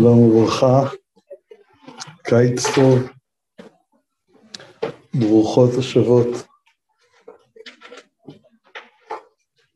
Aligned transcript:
שלום 0.00 0.18
וברכה, 0.18 0.82
קיץ 2.22 2.62
טוב, 2.74 2.98
ברוכות 5.14 5.70
השבות. 5.78 6.28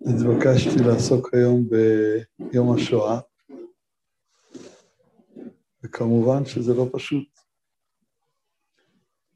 התבקשתי 0.07 0.83
לעסוק 0.87 1.35
היום 1.35 1.69
ביום 2.39 2.77
השואה, 2.77 3.21
וכמובן 5.83 6.45
שזה 6.45 6.75
לא 6.75 6.87
פשוט. 6.93 7.29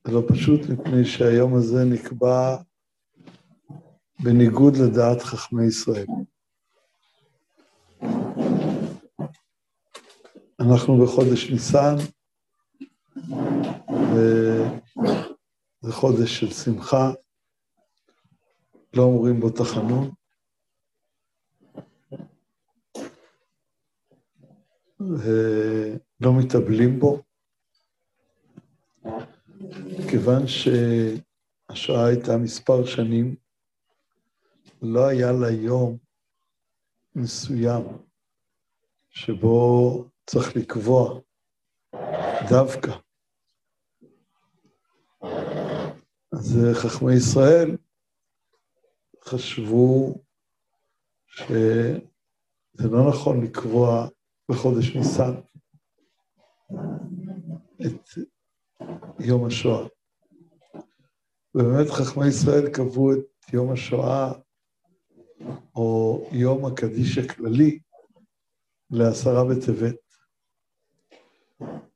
זה 0.06 0.12
לא 0.12 0.22
פשוט 0.28 0.60
מפני 0.70 1.04
שהיום 1.04 1.54
הזה 1.54 1.84
נקבע 1.84 2.56
בניגוד 4.22 4.76
לדעת 4.76 5.22
חכמי 5.22 5.66
ישראל. 5.66 6.06
אנחנו 10.60 11.04
בחודש 11.04 11.50
ניסן, 11.50 11.94
וזה 14.12 15.92
חודש 15.92 16.40
של 16.40 16.50
שמחה, 16.50 17.12
לא 18.94 19.02
אומרים 19.02 19.40
בו 19.40 19.50
תחנון. 19.50 20.10
ולא 25.00 26.32
מתאבלים 26.38 27.00
בו, 27.00 27.22
כיוון 30.10 30.42
שהשואה 30.46 32.06
הייתה 32.06 32.36
מספר 32.36 32.86
שנים, 32.86 33.36
לא 34.82 35.06
היה 35.06 35.32
לה 35.32 35.50
יום 35.50 35.98
מסוים 37.14 37.82
שבו 39.10 40.04
צריך 40.30 40.56
לקבוע 40.56 41.20
דווקא. 42.50 42.92
אז 46.32 46.58
חכמי 46.74 47.14
ישראל 47.14 47.76
חשבו 49.24 50.14
שזה 51.26 51.98
לא 52.90 53.08
נכון 53.08 53.44
לקבוע 53.44 54.08
בחודש 54.50 54.96
ניסן 54.96 55.34
את 57.86 58.08
יום 59.20 59.46
השואה. 59.46 59.86
ובאמת 61.54 61.90
חכמי 61.90 62.28
ישראל 62.28 62.68
קבעו 62.72 63.12
את 63.12 63.52
יום 63.52 63.72
השואה, 63.72 64.32
או 65.74 66.22
יום 66.32 66.66
הקדיש 66.66 67.18
הכללי, 67.18 67.78
לעשרה 68.90 69.44
בטבת, 69.44 70.07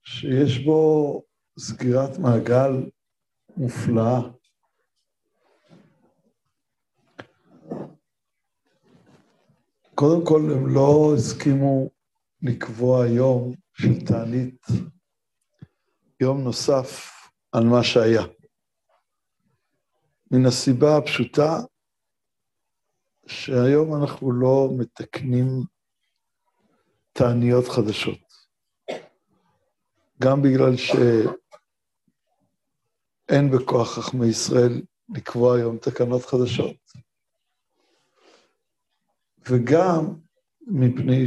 שיש 0.04 0.58
בו 0.58 1.22
סגירת 1.58 2.18
מעגל 2.18 2.90
מופלאה. 3.56 4.20
קודם 9.94 10.26
כל, 10.26 10.40
הם 10.52 10.74
לא 10.74 11.14
הסכימו 11.16 11.90
לקבוע 12.42 13.06
יום 13.06 13.54
של 13.74 14.06
תענית, 14.06 14.66
יום 16.20 16.44
נוסף 16.44 17.12
על 17.52 17.64
מה 17.64 17.84
שהיה. 17.84 18.22
מן 20.30 20.46
הסיבה 20.46 20.96
הפשוטה 20.96 21.58
שהיום 23.26 24.02
אנחנו 24.02 24.32
לא 24.32 24.68
מתקנים 24.78 25.46
תעניות 27.12 27.68
חדשות. 27.68 28.31
גם 30.24 30.42
בגלל 30.42 30.76
שאין 30.76 31.10
בכוח 33.50 33.98
חכמי 33.98 34.26
ישראל 34.26 34.82
לקבוע 35.08 35.56
היום 35.56 35.78
תקנות 35.78 36.24
חדשות, 36.24 36.76
וגם 39.48 40.14
מפני 40.66 41.24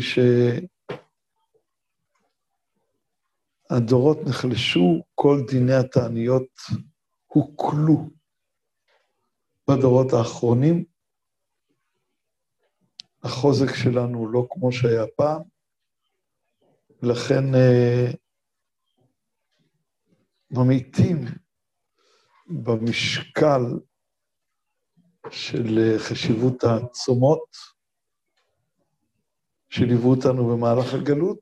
שהדורות 3.69 4.17
נחלשו, 4.27 5.03
כל 5.15 5.41
דיני 5.51 5.73
התעניות 5.73 6.47
הוקלו 7.27 8.09
בדורות 9.69 10.13
האחרונים. 10.13 10.83
החוזק 13.23 13.75
שלנו 13.75 14.17
הוא 14.17 14.29
לא 14.29 14.47
כמו 14.49 14.71
שהיה 14.71 15.05
פעם, 15.17 15.41
לכן 17.01 17.55
אה, 17.55 18.11
ממעיטים 20.55 21.25
במשקל 22.47 23.61
של 25.29 25.79
אה, 25.79 25.99
חשיבות 25.99 26.63
הצומות 26.63 27.55
שליוו 29.69 30.09
אותנו 30.09 30.47
במהלך 30.47 30.93
הגלות, 30.93 31.39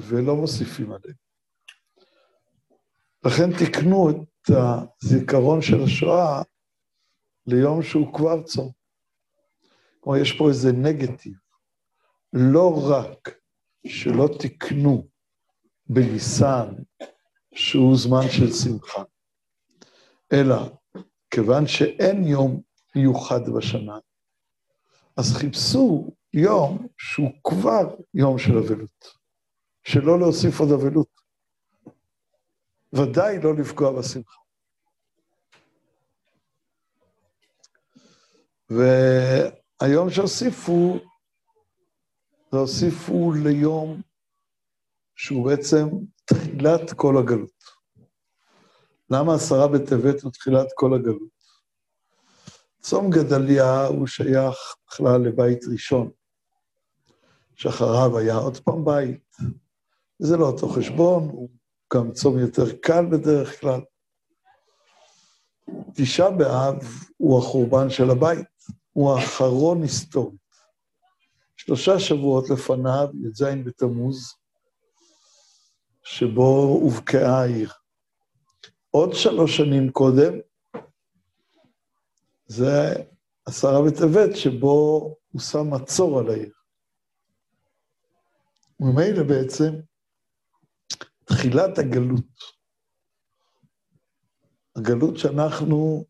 ולא 0.00 0.36
מוסיפים 0.36 0.86
עליהם. 0.92 1.16
לכן 3.24 3.58
תיקנו 3.58 4.10
את 4.10 4.50
הזיכרון 4.50 5.62
של 5.62 5.82
השואה 5.84 6.42
ליום 7.46 7.82
שהוא 7.82 8.14
כבר 8.14 8.42
צום. 8.42 8.72
כלומר, 10.00 10.18
יש 10.18 10.32
פה 10.38 10.48
איזה 10.48 10.72
נגטיב. 10.72 11.34
לא 12.32 12.90
רק 12.90 13.38
שלא 13.86 14.28
תקנו 14.38 15.08
בניסן, 15.86 16.74
שהוא 17.54 17.96
זמן 17.96 18.22
של 18.30 18.52
שמחה, 18.52 19.02
אלא 20.32 20.56
כיוון 21.30 21.66
שאין 21.66 22.26
יום 22.26 22.62
מיוחד 22.96 23.40
בשנה, 23.56 23.98
אז 25.16 25.32
חיפשו 25.36 26.10
יום 26.32 26.86
שהוא 26.98 27.30
כבר 27.44 27.96
יום 28.14 28.38
של 28.38 28.58
אבלות, 28.58 29.14
שלא 29.84 30.18
להוסיף 30.18 30.60
עוד 30.60 30.68
אבלות. 30.72 31.08
ודאי 32.92 33.38
לא 33.42 33.54
לפגוע 33.54 34.00
בשמחה. 34.00 34.40
והיום 38.70 40.10
שהוסיפו 40.10 40.98
והוסיפו 42.52 43.32
ליום 43.32 44.02
שהוא 45.16 45.50
בעצם 45.50 45.86
תחילת 46.24 46.92
כל 46.92 47.18
הגלות. 47.18 47.64
למה 49.10 49.34
עשרה 49.34 49.68
בטבת 49.68 50.22
הוא 50.22 50.32
תחילת 50.32 50.66
כל 50.74 50.94
הגלות? 50.94 51.34
צום 52.80 53.10
גדליה 53.10 53.86
הוא 53.86 54.06
שייך 54.06 54.56
בכלל 54.88 55.20
לבית 55.20 55.64
ראשון, 55.72 56.10
שאחריו 57.54 58.18
היה 58.18 58.34
עוד 58.34 58.58
פעם 58.58 58.84
בית. 58.84 59.36
זה 60.18 60.36
לא 60.36 60.46
אותו 60.46 60.68
חשבון, 60.68 61.28
הוא 61.28 61.48
גם 61.94 62.12
צום 62.12 62.38
יותר 62.38 62.76
קל 62.82 63.06
בדרך 63.12 63.60
כלל. 63.60 63.80
תשעה 65.94 66.30
באב 66.30 66.78
הוא 67.16 67.38
החורבן 67.38 67.90
של 67.90 68.10
הבית, 68.10 68.46
הוא 68.92 69.12
האחרון 69.12 69.82
היסטורית. 69.82 70.44
שלושה 71.56 71.98
שבועות 71.98 72.50
לפניו, 72.50 73.08
י"ז 73.14 73.42
בתמוז, 73.64 74.34
שבו 76.04 76.78
הובקעה 76.82 77.42
העיר. 77.42 77.72
עוד 78.90 79.12
שלוש 79.12 79.56
שנים 79.56 79.92
קודם, 79.92 80.32
זה 82.46 82.94
עשרה 83.46 83.82
בטבת, 83.86 84.36
שבו 84.36 84.66
הוא 85.32 85.40
שם 85.40 85.74
מצור 85.74 86.18
על 86.18 86.30
העיר. 86.30 86.52
וממילא 88.80 89.22
בעצם, 89.22 89.72
תחילת 91.24 91.78
הגלות, 91.78 92.24
הגלות 94.76 95.18
שאנחנו 95.18 96.04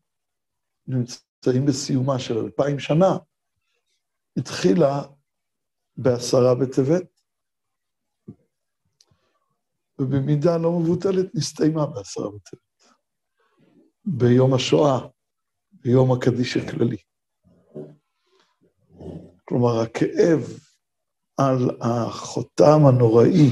נמצאים 0.87 1.65
בסיומה 1.65 2.19
של 2.19 2.37
אלפיים 2.37 2.79
שנה, 2.79 3.17
התחילה 4.37 5.01
בעשרה 5.97 6.55
בטבת, 6.55 7.14
ובמידה 9.99 10.57
לא 10.57 10.79
מבוטלת 10.79 11.35
נסתיימה 11.35 11.85
בעשרה 11.85 12.29
בטבת, 12.29 12.93
ביום 14.05 14.53
השואה, 14.53 15.07
ביום 15.71 16.11
הקדיש 16.11 16.57
הכללי. 16.57 16.97
כלומר, 19.45 19.81
הכאב 19.81 20.39
על 21.37 21.69
החותם 21.81 22.79
הנוראי, 22.87 23.49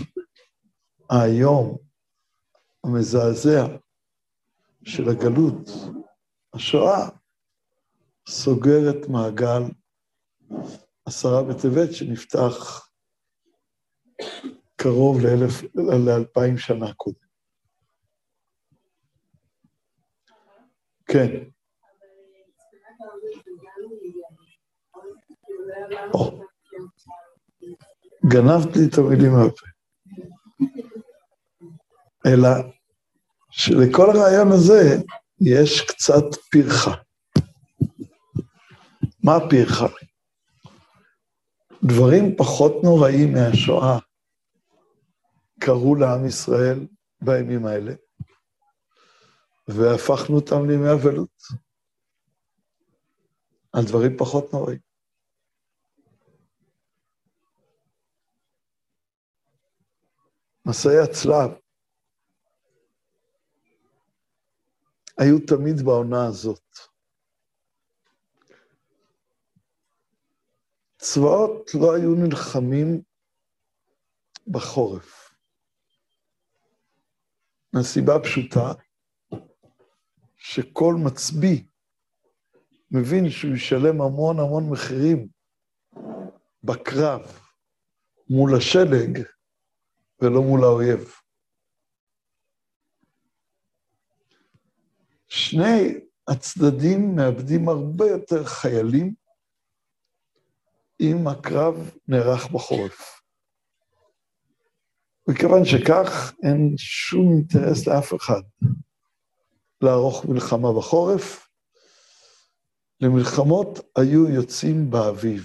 האיום, 1.10 1.78
המזעזע 2.84 3.68
של 4.84 5.10
הגלות, 5.10 5.70
השואה, 6.54 7.10
סוגר 8.28 8.90
את 8.90 9.10
מעגל 9.10 9.64
עשרה 11.06 11.44
בטבת 11.44 11.94
שנפתח 11.94 12.88
קרוב 14.84 15.22
לאלף, 15.22 15.62
לאלפיים 16.06 16.58
שנה 16.58 16.94
קודם. 16.94 17.16
כן. 21.06 21.44
גנבת 28.28 28.76
לי 28.76 28.88
את 28.90 28.98
המילים 28.98 29.32
מהפה. 29.32 29.68
אלא 32.26 32.50
שלכל 33.52 34.10
הרעיון 34.10 34.52
הזה 34.52 34.98
יש 35.42 35.82
קצת 35.82 36.36
פרחה. 36.52 36.96
מה 39.24 39.36
הפרחה? 39.36 39.88
דברים 41.84 42.36
פחות 42.38 42.74
נוראים 42.84 43.34
מהשואה 43.34 44.00
קרו 45.66 45.96
לעם 45.96 46.26
ישראל 46.28 46.88
בימים 47.22 47.66
האלה, 47.66 47.94
והפכנו 49.68 50.36
אותם 50.36 50.70
לימי 50.70 50.92
אבלות, 50.94 51.42
על 53.74 53.84
דברים 53.88 54.18
פחות 54.18 54.54
נוראים. 54.54 54.80
מסעי 60.66 61.00
הצלב 61.00 61.52
היו 65.18 65.40
תמיד 65.48 65.86
בעונה 65.86 66.26
הזאת. 66.28 66.70
צבאות 70.98 71.72
לא 71.82 71.96
היו 71.96 72.16
נלחמים 72.16 73.02
בחורף. 74.48 75.23
מהסיבה 77.74 78.16
הפשוטה 78.16 78.72
שכל 80.38 80.96
מצביא 81.06 81.64
מבין 82.92 83.30
שהוא 83.30 83.54
ישלם 83.54 84.02
המון 84.02 84.40
המון 84.40 84.70
מחירים 84.70 85.28
בקרב 86.64 87.40
מול 88.30 88.56
השלג 88.56 89.24
ולא 90.22 90.42
מול 90.42 90.64
האויב. 90.64 91.14
שני 95.28 96.00
הצדדים 96.28 97.16
מאבדים 97.16 97.70
הרבה 97.70 98.06
יותר 98.06 98.44
חיילים 98.44 99.14
אם 101.00 101.28
הקרב 101.28 101.92
נערך 102.08 102.52
בחורף. 102.52 103.23
מכיוון 105.28 105.66
שכך, 105.66 106.34
אין 106.44 106.74
שום 106.78 107.32
אינטרס 107.32 107.88
לאף 107.88 108.14
אחד 108.14 108.42
לערוך 109.82 110.26
מלחמה 110.26 110.68
בחורף. 110.78 111.48
למלחמות 113.02 113.80
היו 113.98 114.30
יוצאים 114.30 114.90
באביב. 114.90 115.44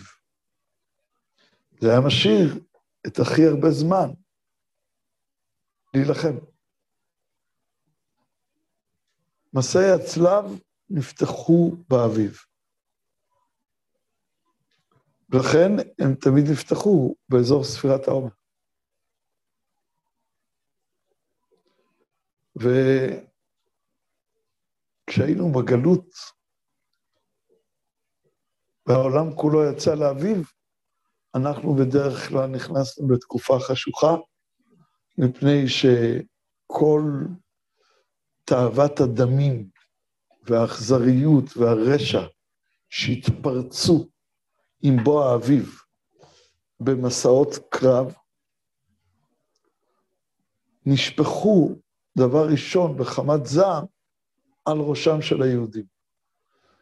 זה 1.81 1.91
היה 1.91 2.01
משאיר 2.01 2.65
את 3.07 3.19
הכי 3.19 3.47
הרבה 3.47 3.71
זמן 3.71 4.11
להילחם. 5.95 6.37
מסעי 9.53 9.91
הצלב 9.91 10.45
נפתחו 10.91 11.77
באביב. 11.89 12.39
ולכן 15.31 15.73
הם 15.99 16.15
תמיד 16.15 16.45
נפתחו 16.51 17.15
באזור 17.29 17.65
ספירת 17.65 18.09
העומר. 18.09 18.38
וכשהיינו 25.09 25.53
בגלות, 25.53 26.09
והעולם 28.87 29.35
כולו 29.35 29.65
יצא 29.65 29.95
לאביב, 29.95 30.51
אנחנו 31.35 31.75
בדרך 31.75 32.29
כלל 32.29 32.47
נכנסנו 32.47 33.11
לתקופה 33.11 33.59
חשוכה, 33.61 34.17
מפני 35.19 35.65
שכל 35.69 37.03
תאוות 38.45 39.01
הדמים 39.01 39.69
והאכזריות 40.43 41.57
והרשע 41.57 42.27
שהתפרצו 42.91 44.09
עם 44.83 45.05
בוא 45.05 45.25
האביב 45.25 45.81
במסעות 46.81 47.49
קרב, 47.69 48.15
נשפכו 50.87 51.75
דבר 52.19 52.49
ראשון 52.49 52.97
בחמת 52.97 53.47
זעם 53.47 53.85
על 54.65 54.79
ראשם 54.79 55.23
של 55.23 55.43
היהודים. 55.43 55.85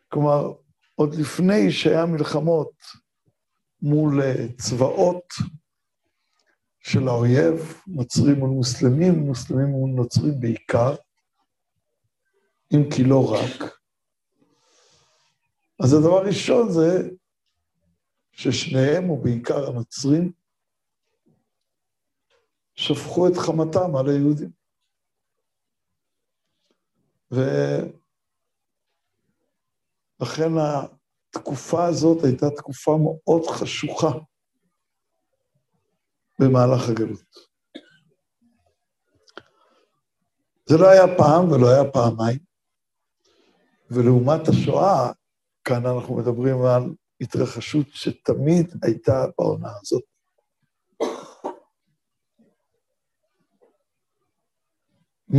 כלומר, 0.08 0.52
עוד 0.94 1.14
לפני 1.14 1.72
שהיה 1.72 2.06
מלחמות 2.06 2.72
מול 3.82 4.22
אה, 4.22 4.46
צבאות 4.58 5.34
של 6.80 7.08
האויב, 7.08 7.82
נוצרים 7.86 8.38
מול 8.38 8.50
מוסלמים, 8.50 9.14
מוסלמים 9.14 9.66
מול 9.66 9.90
נוצרים 9.90 10.40
בעיקר, 10.40 10.94
אם 12.74 12.90
כי 12.94 13.04
לא 13.04 13.32
רק. 13.32 13.76
אז 15.82 15.92
הדבר 15.92 16.18
הראשון 16.18 16.72
זה 16.72 17.08
ששניהם, 18.32 19.10
ובעיקר 19.10 19.68
הנוצרים, 19.68 20.32
שפכו 22.74 23.28
את 23.28 23.36
חמתם 23.36 23.96
על 23.96 24.08
היהודים. 24.08 24.55
ולכן 30.20 30.50
התקופה 31.34 31.86
הזאת 31.86 32.24
הייתה 32.24 32.46
תקופה 32.50 32.98
מאוד 33.02 33.46
חשוכה 33.46 34.10
במהלך 36.40 36.88
הגלות. 36.88 37.56
זה 40.68 40.76
לא 40.78 40.88
היה 40.88 41.16
פעם 41.18 41.50
ולא 41.50 41.66
היה 41.70 41.92
פעמיים, 41.92 42.38
ולעומת 43.90 44.48
השואה, 44.48 45.12
כאן 45.64 45.86
אנחנו 45.86 46.16
מדברים 46.16 46.62
על 46.62 46.82
התרחשות 47.20 47.86
שתמיד 47.90 48.74
הייתה 48.82 49.24
בעונה 49.38 49.70
הזאת. 49.80 50.15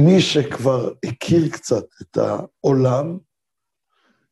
מי 0.06 0.22
שכבר 0.22 0.94
הכיר 1.06 1.50
קצת 1.54 1.86
את 2.02 2.18
העולם, 2.18 3.18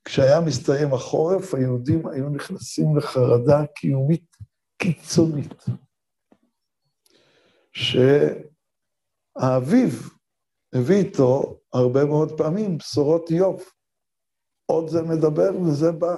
כשהיה 0.03 0.41
מסתיים 0.41 0.93
החורף, 0.93 1.53
היהודים 1.53 2.07
היו 2.07 2.29
נכנסים 2.29 2.97
לחרדה 2.97 3.65
קיומית 3.75 4.37
קיצונית. 4.77 5.65
שהאביב 9.33 10.09
הביא 10.73 10.95
איתו 10.95 11.59
הרבה 11.73 12.05
מאוד 12.05 12.37
פעמים 12.37 12.77
בשורות 12.77 13.31
איוב. 13.31 13.63
עוד 14.65 14.87
זה 14.87 15.01
מדבר 15.01 15.61
וזה 15.61 15.91
בא. 15.91 16.15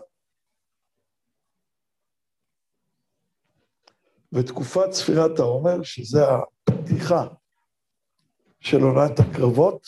ותקופת 4.33 4.91
ספירת 4.91 5.39
העומר, 5.39 5.83
שזה 5.83 6.19
הפתיחה 6.29 7.27
של 8.59 8.77
עונת 8.81 9.19
הקרבות, 9.19 9.87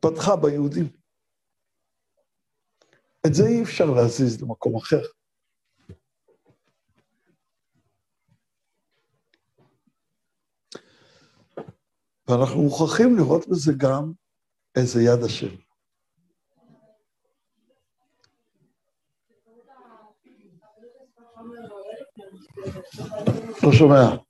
פתחה 0.00 0.36
ביהודים. 0.36 0.88
את 3.26 3.34
זה 3.34 3.46
אי 3.46 3.62
אפשר 3.62 3.84
להזיז 3.84 4.42
למקום 4.42 4.76
אחר. 4.76 5.02
ואנחנו 12.28 12.62
מוכרחים 12.62 13.16
לראות 13.16 13.48
בזה 13.48 13.72
גם 13.76 14.12
איזה 14.76 15.02
יד 15.02 15.22
השם. 15.24 15.56
לא 23.62 23.72
שומע. 23.72 24.25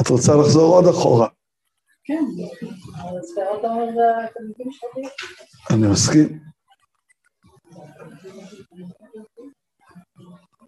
את 0.00 0.08
רוצה 0.08 0.32
לחזור 0.40 0.74
עוד 0.74 0.84
אחורה? 0.86 1.28
כן, 2.04 2.24
אני 5.70 5.86
מסכים. 5.92 6.40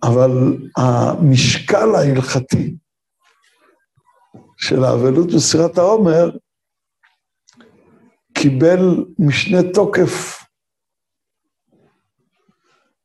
אבל 0.03 0.31
המשקל 0.77 1.95
ההלכתי 1.95 2.77
של 4.57 4.85
האבלות 4.85 5.27
בסירת 5.37 5.79
העומר 5.79 6.31
קיבל 8.35 9.05
משנה 9.19 9.59
תוקף 9.75 10.46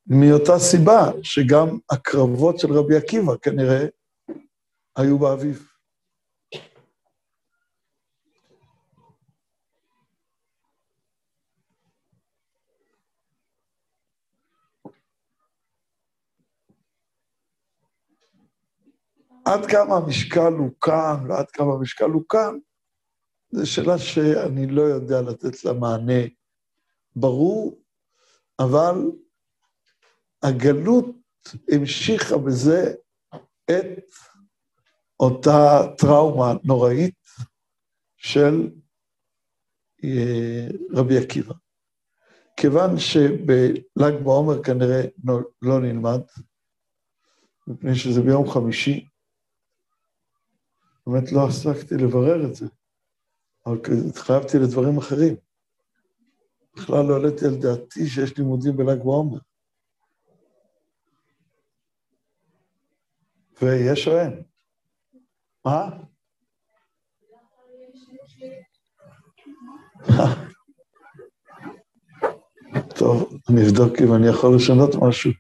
מאותה 0.08 0.60
סיבה 0.60 1.12
שגם 1.24 1.68
הקרבות 1.92 2.60
של 2.60 2.74
רבי 2.74 2.98
עקיבא 2.98 3.34
כנראה 3.42 3.86
היו 4.96 5.20
באביב. 5.20 5.68
עד 19.46 19.66
כמה 19.66 19.96
המשקל 19.96 20.54
הוא 20.54 20.70
כאן 20.82 21.26
ועד 21.30 21.52
כמה 21.52 21.74
המשקל 21.74 22.10
הוא 22.10 22.24
כאן, 22.30 22.58
זו 23.52 23.72
שאלה 23.72 23.98
שאני 23.98 24.68
לא 24.68 24.82
יודע 24.82 25.22
לתת 25.22 25.66
לה 25.66 25.74
מענה 25.74 26.22
ברור, 27.16 27.82
אבל 28.60 28.96
הגלות 30.44 31.06
המשיכה 31.68 32.38
בזה 32.38 32.94
את 33.66 34.14
אותה 35.20 35.80
טראומה 35.98 36.54
נוראית 36.64 37.16
של 38.18 38.70
אה, 40.04 40.68
רבי 40.92 41.18
עקיבא. 41.18 41.54
כיוון 42.58 43.00
שבל"ג 43.00 44.24
בעומר 44.24 44.64
כנראה 44.64 45.02
לא, 45.24 45.40
לא 45.62 45.80
נלמד, 45.80 46.20
מפני 47.68 47.96
שזה 47.96 48.22
ביום 48.22 48.50
חמישי, 48.50 49.08
באמת 51.08 51.32
לא 51.32 51.48
עסקתי 51.48 51.96
לברר 51.96 52.46
את 52.46 52.56
זה, 52.56 52.66
אבל 53.66 53.78
התחייבתי 54.10 54.58
לדברים 54.58 54.98
אחרים. 54.98 55.36
בכלל 56.76 57.06
לא 57.06 57.14
העליתי 57.14 57.46
על 57.46 57.56
דעתי 57.56 58.08
שיש 58.08 58.38
לימודים 58.38 58.78
בל"ג 58.78 59.04
בעומר. 59.04 59.40
ויש 63.62 64.08
או 64.08 64.18
אין? 64.18 64.44
מה? 65.66 65.90
טוב, 72.96 73.34
אני 73.50 73.62
אבדוק 73.62 74.02
אם 74.02 74.14
אני 74.14 74.28
יכול 74.28 74.56
לשנות 74.56 74.90
משהו. 75.02 75.32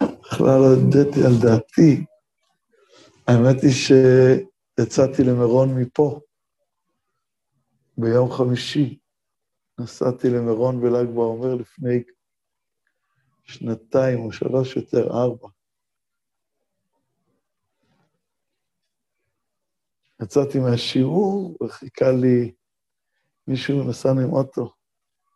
בכלל 0.00 0.60
לא 0.60 0.76
ידעתי 0.76 1.20
על 1.26 1.32
דעתי. 1.42 2.04
האמת 3.28 3.62
היא 3.62 3.72
שיצאתי 3.72 5.22
למירון 5.22 5.80
מפה, 5.80 6.20
ביום 7.98 8.30
חמישי. 8.30 8.98
נסעתי 9.78 10.30
למירון 10.30 10.80
בל"ג 10.80 11.06
בעומר 11.14 11.54
לפני 11.54 12.02
שנתיים 13.44 14.18
או 14.18 14.32
שלוש 14.32 14.76
יותר, 14.76 15.10
ארבע. 15.10 15.48
יצאתי 20.22 20.58
מהשיעור 20.58 21.56
וחיכה 21.62 22.10
לי 22.10 22.52
מישהו 23.46 23.88
נסענו 23.88 24.20
עם 24.20 24.32
אוטו. 24.32 24.72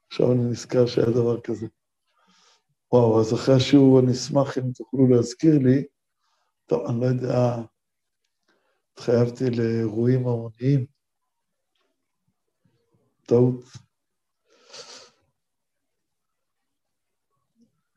עכשיו 0.07 0.33
אני 0.33 0.51
נזכר 0.51 0.87
שהיה 0.87 1.11
דבר 1.11 1.41
כזה. 1.41 1.67
וואו, 2.93 3.21
אז 3.21 3.35
אחרי 3.35 3.55
השיעור 3.55 4.01
אני 4.01 4.13
אשמח 4.13 4.59
אם 4.59 4.73
תוכלו 4.75 5.07
להזכיר 5.09 5.59
לי. 5.59 5.85
טוב, 6.67 6.87
אני 6.87 7.01
לא 7.01 7.07
יודע, 7.07 7.57
התחייבתי 8.93 9.45
לאירועים 9.51 10.21
המוניים. 10.21 10.87
טעות. 13.27 13.65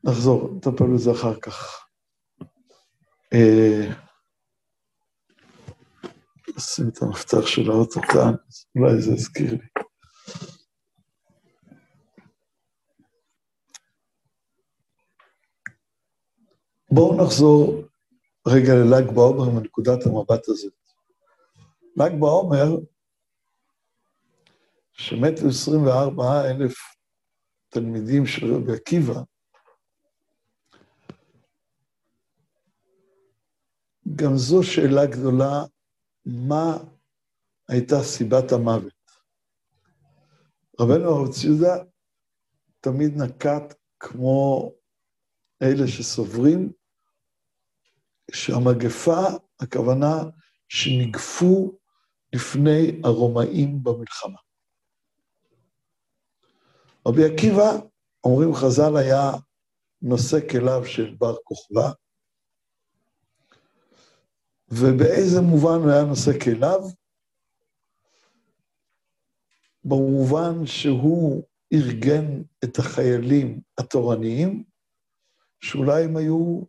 נחזור, 0.04 0.54
נטפל 0.56 0.94
בזה 0.94 1.10
אחר 1.12 1.40
כך. 1.40 1.86
נשים 6.56 6.88
את 6.88 7.02
המפתח 7.02 7.46
של 7.46 7.70
האוטו 7.70 8.00
כאן, 8.00 8.34
אולי 8.76 9.02
זה 9.02 9.10
יזכיר 9.10 9.52
לי. 9.52 9.66
בואו 16.90 17.24
נחזור 17.24 17.82
רגע 18.48 18.74
לל"ג 18.74 19.14
בעומר 19.14 19.50
מנקודת 19.50 20.06
המבט 20.06 20.48
הזאת. 20.48 20.72
ל"ג 21.96 22.20
בעומר, 22.20 22.76
שמתו 24.92 25.48
24 25.48 26.50
אלף 26.50 26.74
תלמידים 27.68 28.26
של 28.26 28.54
רבי 28.54 28.72
עקיבא, 28.72 29.20
גם 34.16 34.36
זו 34.36 34.62
שאלה 34.62 35.06
גדולה 35.06 35.64
מה 36.26 36.78
הייתה 37.68 37.96
סיבת 38.02 38.52
המוות. 38.52 38.92
רבנו 40.80 41.04
הרב 41.04 41.32
ציודה 41.32 41.74
תמיד 42.80 43.16
נקט 43.16 43.74
כמו 44.00 44.70
אלה 45.62 45.88
שסוברים, 45.88 46.72
שהמגפה, 48.32 49.22
הכוונה 49.60 50.22
שניגפו 50.68 51.78
לפני 52.32 53.00
הרומאים 53.04 53.82
במלחמה. 53.82 54.38
רבי 57.08 57.24
עקיבא, 57.24 57.70
אומרים 58.24 58.54
חז"ל, 58.54 58.96
היה 58.96 59.30
נושא 60.02 60.48
כליו 60.50 60.86
של 60.86 61.14
בר 61.18 61.36
כוכבא, 61.44 61.92
ובאיזה 64.80 65.40
מובן 65.40 65.80
הוא 65.82 65.90
היה 65.90 66.04
נושא 66.04 66.38
כליו? 66.38 66.80
במובן 69.84 70.66
שהוא 70.66 71.42
ארגן 71.72 72.42
את 72.64 72.78
החיילים 72.78 73.60
התורניים, 73.78 74.64
שאולי 75.60 76.04
הם 76.04 76.16
היו 76.16 76.62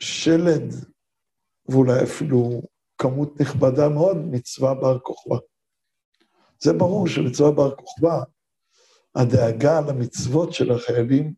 השלד, 0.00 0.74
ואולי 1.68 2.02
אפילו 2.02 2.62
כמות 2.98 3.40
נכבדה 3.40 3.88
מאוד, 3.88 4.16
מצווה 4.16 4.74
בר 4.74 4.98
כוכבא. 4.98 5.36
זה 6.60 6.72
ברור 6.72 7.08
שמצווה 7.08 7.50
בר 7.50 7.76
כוכבא, 7.76 8.22
הדאגה 9.14 9.80
למצוות 9.80 10.52
של 10.52 10.72
החיילים 10.72 11.34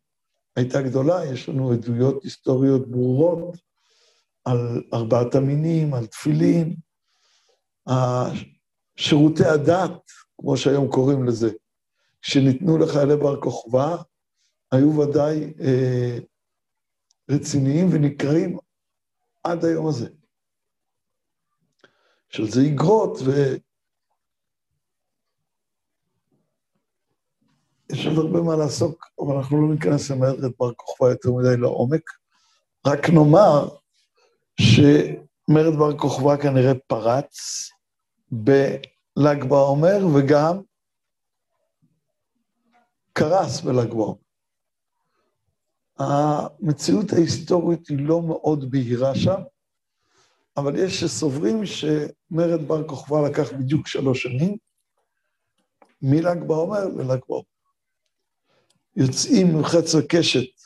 הייתה 0.55 0.81
גדולה, 0.81 1.25
יש 1.25 1.49
לנו 1.49 1.71
עדויות 1.71 2.23
היסטוריות 2.23 2.87
ברורות 2.87 3.64
על 4.45 4.83
ארבעת 4.93 5.35
המינים, 5.35 5.93
על 5.93 6.05
תפילין, 6.05 6.75
שירותי 8.95 9.45
הדת, 9.45 10.11
כמו 10.37 10.57
שהיום 10.57 10.91
קוראים 10.91 11.23
לזה, 11.23 11.49
שניתנו 12.21 12.77
לחיילי 12.77 13.17
בר 13.17 13.41
כוכבא, 13.41 13.95
היו 14.71 14.99
ודאי 14.99 15.53
אה, 15.59 16.17
רציניים 17.29 17.87
ונקראים 17.91 18.57
עד 19.43 19.65
היום 19.65 19.87
הזה. 19.87 20.09
של 22.29 22.51
זה 22.51 22.61
איגרות, 22.61 23.17
ו... 23.25 23.31
יש 27.91 28.05
עוד 28.05 28.17
הרבה 28.17 28.41
מה 28.41 28.55
לעסוק, 28.55 29.05
אבל 29.19 29.35
אנחנו 29.35 29.67
לא 29.67 29.73
ניכנס 29.73 30.11
למערכת 30.11 30.57
בר 30.59 30.73
כוכבא 30.73 31.09
יותר 31.09 31.31
מדי 31.31 31.57
לעומק. 31.57 32.01
רק 32.87 33.09
נאמר 33.09 33.67
שמרד 34.59 35.75
בר 35.77 35.97
כוכבא 35.97 36.37
כנראה 36.37 36.73
פרץ 36.87 37.35
בל"ג 38.31 39.43
בעומר 39.49 39.97
וגם 40.15 40.61
קרס 43.13 43.61
בל"ג 43.61 43.89
בעומר. 43.89 44.15
המציאות 45.99 47.13
ההיסטורית 47.13 47.87
היא 47.87 48.07
לא 48.07 48.21
מאוד 48.21 48.71
בהירה 48.71 49.15
שם, 49.15 49.41
אבל 50.57 50.75
יש 50.79 50.99
שסוברים 50.99 51.65
שמרד 51.65 52.67
בר 52.67 52.87
כוכבא 52.87 53.17
לקח 53.29 53.53
בדיוק 53.53 53.87
שלוש 53.87 54.23
שנים, 54.23 54.57
מל"ג 56.01 56.47
בעומר 56.47 56.85
לל"ג 56.87 57.19
בעומר. 57.29 57.43
יוצאים 58.95 59.59
מחץ 59.59 59.95
הקשת 59.95 60.61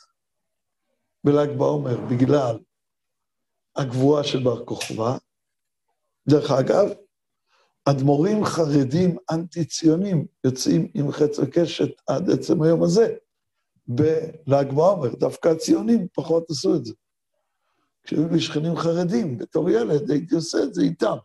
בל"ג 1.24 1.58
בעומר 1.58 1.96
בגלל 2.10 2.58
הגבורה 3.76 4.24
של 4.24 4.42
בר 4.42 4.64
כוכבא. 4.64 5.16
דרך 6.28 6.50
אגב, 6.50 6.88
אדמו"רים 7.84 8.44
חרדים 8.44 9.16
אנטי-ציונים 9.30 10.26
יוצאים 10.44 10.90
עם 10.94 11.12
חץ 11.12 11.38
וקשת 11.38 11.90
עד 12.06 12.30
עצם 12.30 12.62
היום 12.62 12.82
הזה 12.82 13.14
בל"ג 13.86 14.72
בעומר. 14.72 15.14
דווקא 15.14 15.48
הציונים 15.48 16.06
פחות 16.14 16.50
עשו 16.50 16.76
את 16.76 16.84
זה. 16.84 16.94
כשהיו 18.02 18.28
לי 18.28 18.40
שכנים 18.40 18.76
חרדים, 18.76 19.38
בתור 19.38 19.70
ילד 19.70 20.10
הייתי 20.10 20.34
עושה 20.34 20.62
את 20.62 20.74
זה 20.74 20.82
איתם. 20.82 21.16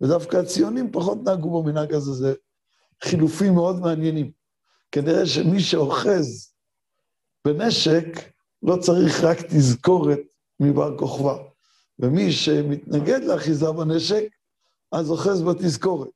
ודווקא 0.00 0.36
הציונים 0.36 0.92
פחות 0.92 1.18
נהגו 1.24 1.62
במנהג 1.62 1.94
הזה, 1.94 2.12
זה 2.12 2.34
חילופים 3.04 3.54
מאוד 3.54 3.80
מעניינים. 3.80 4.30
כנראה 4.92 5.26
שמי 5.26 5.60
שאוחז 5.60 6.52
בנשק 7.44 8.06
לא 8.62 8.76
צריך 8.76 9.24
רק 9.24 9.38
תזכורת 9.42 10.20
מבר 10.60 10.98
כוכבא. 10.98 11.45
ומי 11.98 12.32
שמתנגד 12.32 13.24
לאחיזה 13.24 13.72
בנשק, 13.72 14.28
אז 14.92 15.10
אוחז 15.10 15.42
בתזכורת. 15.42 16.08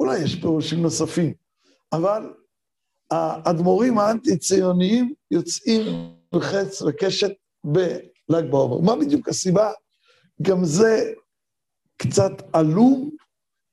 אולי 0.00 0.18
יש 0.18 0.34
פירושים 0.34 0.82
נוספים, 0.82 1.34
אבל 1.92 2.32
האדמו"רים 3.10 3.98
האנטי-ציוניים 3.98 5.14
יוצאים 5.30 5.82
בחץ 6.34 6.82
וקשת 6.82 7.30
בל"ג 7.64 8.50
בעומר. 8.50 8.78
מה 8.78 8.96
בדיוק 8.96 9.28
הסיבה? 9.28 9.72
גם 10.42 10.64
זה 10.64 11.12
קצת 11.96 12.32
עלום. 12.52 13.10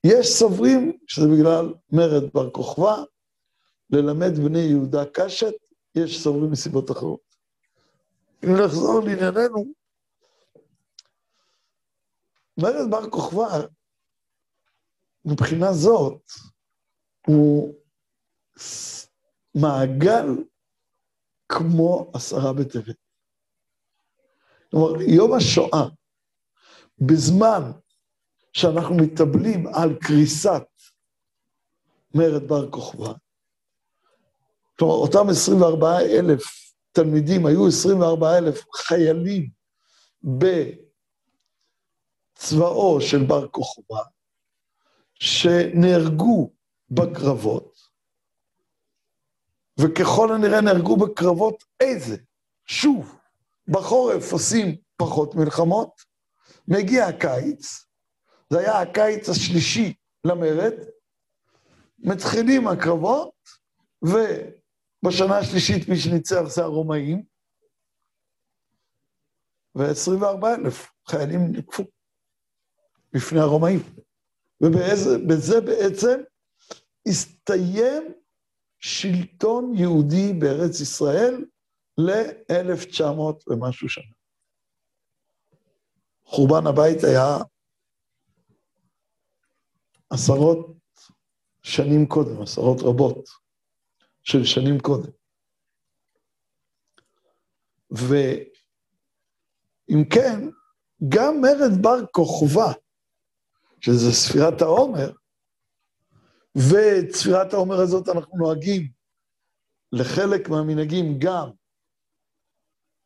יש 0.03 0.27
סוברים 0.27 0.97
שזה 1.07 1.27
בגלל 1.27 1.73
מרד 1.91 2.33
בר 2.33 2.49
כוכבא, 2.49 3.03
ללמד 3.89 4.39
בני 4.39 4.59
יהודה 4.59 5.05
קשת, 5.13 5.53
יש 5.95 6.23
סוברים 6.23 6.51
מסיבות 6.51 6.91
אחרות. 6.91 7.19
אם 8.43 8.55
נחזור 8.55 8.99
לענייננו, 8.99 9.65
מרד 12.57 12.91
בר 12.91 13.09
כוכבא, 13.09 13.59
מבחינה 15.25 15.73
זאת, 15.73 16.21
הוא 17.27 17.73
מעגל 19.55 20.25
כמו 21.49 22.11
עשרה 22.13 22.53
בטבת. 22.53 22.95
כלומר, 24.71 25.01
יום 25.01 25.33
השואה, 25.33 25.87
בזמן 26.99 27.71
שאנחנו 28.53 28.95
מתאבלים 28.95 29.67
על 29.67 29.95
קריסת 30.01 30.63
מרד 32.15 32.47
בר 32.47 32.71
כוכבא, 32.71 33.13
כלומר, 34.79 34.93
אותם 34.93 35.29
24 35.29 35.99
אלף 35.99 36.43
תלמידים, 36.91 37.45
היו 37.45 37.67
24 37.67 38.37
אלף 38.37 38.65
חיילים 38.75 39.49
בצבאו 42.37 43.01
של 43.01 43.23
בר 43.27 43.47
כוכבא, 43.47 44.03
שנהרגו 45.13 46.51
בקרבות, 46.89 47.77
וככל 49.79 50.33
הנראה 50.33 50.61
נהרגו 50.61 50.97
בקרבות 50.97 51.63
איזה? 51.79 52.17
שוב, 52.65 53.19
בחורף 53.67 54.31
עושים 54.31 54.75
פחות 54.97 55.35
מלחמות, 55.35 56.01
מגיע 56.67 57.05
הקיץ, 57.05 57.85
זה 58.49 58.59
היה 58.59 58.81
הקיץ 58.81 59.29
השלישי 59.29 59.93
למרד, 60.23 60.73
מתחילים 61.99 62.67
הקרבות, 62.67 63.33
ובשנה 64.01 65.37
השלישית 65.37 65.89
מי 65.89 65.97
שניצח 65.97 66.41
זה 66.47 66.63
הרומאים, 66.63 67.23
ו-24 69.75 70.47
אלף 70.47 70.91
חיילים 71.07 71.51
נקפו 71.51 71.83
בפני 73.13 73.39
הרומאים. 73.39 73.79
ובזה 74.61 75.61
בעצם 75.61 76.19
הסתיים 77.07 78.13
שלטון 78.79 79.73
יהודי 79.75 80.33
בארץ 80.33 80.79
ישראל 80.79 81.45
ל-1900 81.97 83.43
ומשהו 83.47 83.89
שנה. 83.89 84.13
חורבן 86.25 86.67
הבית 86.67 87.03
היה 87.03 87.37
עשרות 90.09 90.77
שנים 91.63 92.05
קודם, 92.07 92.41
עשרות 92.41 92.81
רבות 92.81 93.29
של 94.23 94.45
שנים 94.45 94.79
קודם. 94.79 95.09
ואם 97.91 98.29
כן, 100.09 100.49
גם 101.09 101.41
מרד 101.41 101.81
בר 101.81 102.05
כוכבא, 102.11 102.73
שזה 103.81 104.11
ספירת 104.11 104.61
העומר, 104.61 105.11
ואת 106.55 107.11
ספירת 107.11 107.53
העומר 107.53 107.79
הזאת 107.79 108.09
אנחנו 108.09 108.37
נוהגים 108.37 108.91
לחלק 109.91 110.49
מהמנהגים 110.49 111.19
גם 111.19 111.49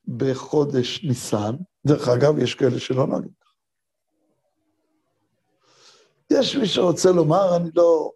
בחודש 0.07 1.03
ניסן. 1.03 1.55
דרך 1.87 2.07
אגב, 2.07 2.37
יש 2.39 2.55
כאלה 2.55 2.79
שלא 2.79 3.07
נוהגים 3.07 3.31
ככה. 3.41 3.53
יש 6.31 6.55
מי 6.55 6.67
שרוצה 6.67 7.11
לומר, 7.11 7.57
אני 7.57 7.69
לא 7.75 8.11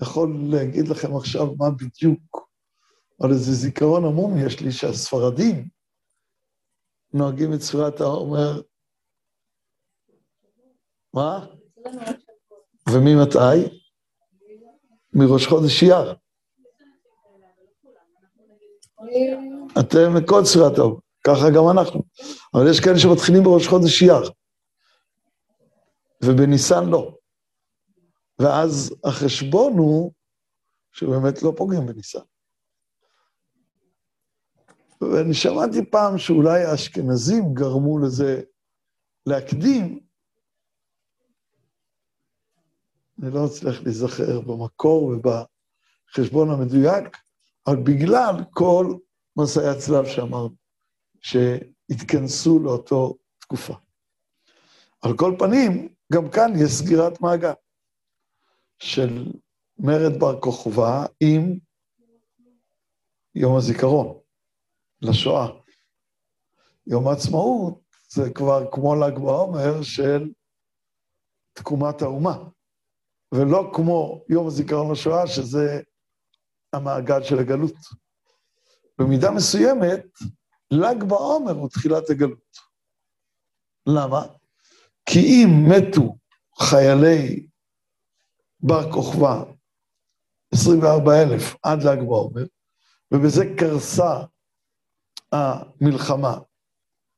יכול 0.00 0.36
להגיד 0.50 0.88
לכם 0.88 1.16
עכשיו 1.16 1.46
מה 1.56 1.70
בדיוק, 1.70 2.48
אבל 3.20 3.30
איזה 3.30 3.52
זיכרון 3.52 4.04
עמום 4.04 4.38
יש 4.46 4.60
לי 4.60 4.72
שהספרדים 4.72 5.68
נוהגים 7.12 7.54
את 7.54 7.60
ספירת 7.60 8.00
העומר, 8.00 8.62
מה? 11.18 11.46
וממתי? 12.92 13.78
מראש 15.12 15.46
חודש 15.46 15.82
אייר. 15.82 16.14
אתם 19.80 20.26
כל 20.26 20.40
צורה 20.52 20.76
טוב, 20.76 21.00
ככה 21.26 21.50
גם 21.54 21.78
אנחנו. 21.78 22.02
אבל 22.54 22.70
יש 22.70 22.80
כאלה 22.80 22.98
שמתחילים 22.98 23.42
בראש 23.42 23.66
חודש 23.66 24.02
אייר, 24.02 24.30
ובניסן 26.24 26.88
לא. 26.88 27.16
ואז 28.38 28.94
החשבון 29.04 29.78
הוא 29.78 30.12
שבאמת 30.92 31.42
לא 31.42 31.52
פוגעים 31.56 31.86
בניסן. 31.86 32.18
ואני 35.00 35.34
שמעתי 35.34 35.90
פעם 35.90 36.18
שאולי 36.18 36.64
האשכנזים 36.64 37.54
גרמו 37.54 37.98
לזה 37.98 38.42
להקדים, 39.26 40.07
אני 43.22 43.30
לא 43.34 43.44
מצליח 43.44 43.82
להיזכר 43.82 44.40
במקור 44.40 45.02
ובחשבון 45.04 46.50
המדויק, 46.50 47.16
אבל 47.66 47.76
בגלל 47.76 48.34
כל 48.50 48.96
מסעי 49.36 49.68
הצלב 49.68 50.06
שאמרנו, 50.06 50.54
שהתכנסו 51.20 52.58
לאותו 52.58 53.18
תקופה. 53.38 53.74
על 55.02 55.16
כל 55.16 55.36
פנים, 55.38 55.88
גם 56.12 56.30
כאן 56.30 56.52
יש 56.56 56.72
סגירת 56.72 57.20
מעגל 57.20 57.52
של 58.78 59.32
מרד 59.78 60.20
בר 60.20 60.40
כוכבא 60.40 61.06
עם 61.20 61.58
יום 63.34 63.56
הזיכרון 63.56 64.18
לשואה. 65.02 65.46
יום 66.86 67.08
העצמאות 67.08 67.80
זה 68.08 68.30
כבר 68.34 68.70
כמו 68.72 68.94
ל"ג 68.94 69.18
בעומר 69.18 69.82
של 69.82 70.30
תקומת 71.52 72.02
האומה. 72.02 72.44
ולא 73.34 73.70
כמו 73.74 74.24
יום 74.28 74.46
הזיכרון 74.46 74.92
לשואה, 74.92 75.26
שזה 75.26 75.80
המעגל 76.72 77.22
של 77.22 77.38
הגלות. 77.38 77.74
במידה 78.98 79.30
מסוימת, 79.30 80.06
ל"ג 80.70 81.04
בעומר 81.08 81.52
הוא 81.52 81.68
תחילת 81.68 82.10
הגלות. 82.10 82.56
למה? 83.86 84.26
כי 85.06 85.18
אם 85.18 85.48
מתו 85.68 86.16
חיילי 86.58 87.46
בר 88.60 88.92
כוכבא, 88.92 89.44
24 90.54 91.22
אלף 91.22 91.56
עד 91.62 91.82
ל"ג 91.82 91.98
בעומר, 91.98 92.44
ובזה 93.14 93.44
קרסה 93.58 94.24
המלחמה, 95.32 96.38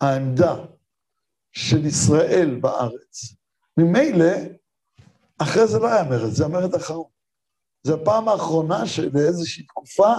העמדה 0.00 0.54
של 1.52 1.86
ישראל 1.86 2.58
בארץ, 2.60 3.34
ממילא 3.76 4.59
אחרי 5.42 5.66
זה 5.66 5.78
לא 5.78 5.86
היה 5.86 6.04
מרד, 6.04 6.30
זה 6.30 6.44
המרד 6.44 6.74
האחרון. 6.74 7.10
זו 7.82 7.94
הפעם 7.94 8.28
האחרונה 8.28 8.86
שבאיזושהי 8.86 9.64
תקופה 9.64 10.14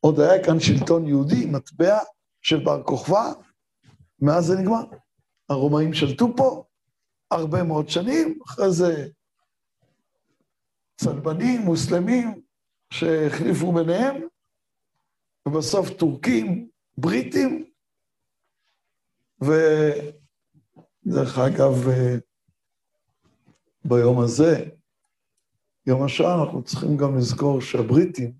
עוד 0.00 0.20
היה 0.20 0.44
כאן 0.44 0.60
שלטון 0.60 1.06
יהודי, 1.06 1.46
מטבע 1.46 1.98
של 2.42 2.64
בר 2.64 2.82
כוכבא, 2.82 3.32
מאז 4.20 4.46
זה 4.46 4.56
נגמר. 4.58 4.84
הרומאים 5.48 5.94
שלטו 5.94 6.36
פה 6.36 6.64
הרבה 7.30 7.62
מאוד 7.62 7.88
שנים, 7.88 8.38
אחרי 8.46 8.70
זה 8.70 9.08
צלבנים, 10.96 11.60
מוסלמים, 11.60 12.42
שהחליפו 12.90 13.72
ביניהם, 13.72 14.16
ובסוף 15.48 15.90
טורקים, 15.90 16.68
בריטים, 16.98 17.70
ודרך 19.40 21.38
אגב, 21.38 21.88
ביום 23.88 24.20
הזה, 24.20 24.64
יום 25.86 26.02
השואה, 26.02 26.42
אנחנו 26.42 26.64
צריכים 26.64 26.96
גם 26.96 27.18
לזכור 27.18 27.60
שהבריטים, 27.60 28.32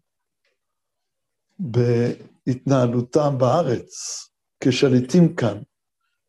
בהתנהלותם 1.58 3.38
בארץ, 3.38 3.90
כשליטים 4.60 5.36
כאן, 5.36 5.58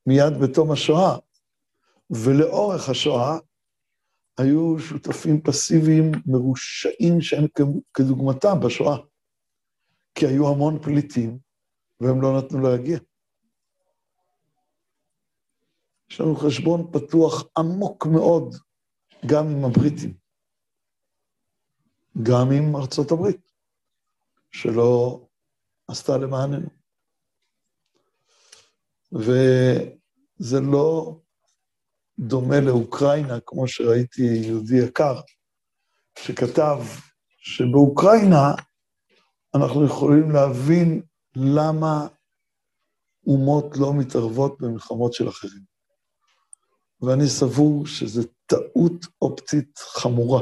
מיד 0.06 0.34
בתום 0.42 0.72
השואה, 0.72 1.18
ולאורך 2.10 2.90
השואה, 2.90 3.38
היו 4.38 4.80
שותפים 4.80 5.42
פסיביים 5.42 6.12
מרושעים 6.26 7.22
שאין 7.22 7.48
כדוגמתם 7.94 8.60
בשואה. 8.60 8.98
כי 10.16 10.26
היו 10.26 10.50
המון 10.50 10.80
פליטים 10.84 11.40
והם 12.00 12.22
לא 12.22 12.38
נתנו 12.38 12.62
להגיע. 12.62 13.00
יש 16.12 16.22
לנו 16.22 16.36
חשבון 16.36 16.92
פתוח 16.92 17.44
עמוק 17.58 18.06
מאוד 18.06 18.56
גם 19.26 19.48
עם 19.48 19.66
הבריטים, 19.66 20.14
גם 22.24 22.52
עם 22.52 22.76
ארצות 22.76 23.12
הברית, 23.12 23.52
שלא 24.52 25.22
עשתה 25.88 26.18
למעננו. 26.18 26.70
וזה 29.12 30.60
לא 30.72 31.20
דומה 32.20 32.60
לאוקראינה, 32.60 33.40
כמו 33.46 33.68
שראיתי 33.68 34.22
יהודי 34.22 34.78
יקר, 34.78 35.22
שכתב 36.20 36.78
שבאוקראינה 37.38 38.54
אנחנו 39.56 39.86
יכולים 39.86 40.32
להבין 40.32 41.02
למה 41.36 42.08
אומות 43.28 43.78
לא 43.78 43.94
מתערבות 43.94 44.62
במלחמות 44.62 45.14
של 45.14 45.30
אחרים. 45.30 45.77
ואני 47.02 47.28
סבור 47.28 47.86
שזו 47.86 48.22
טעות 48.46 49.06
אופטית 49.22 49.78
חמורה, 49.78 50.42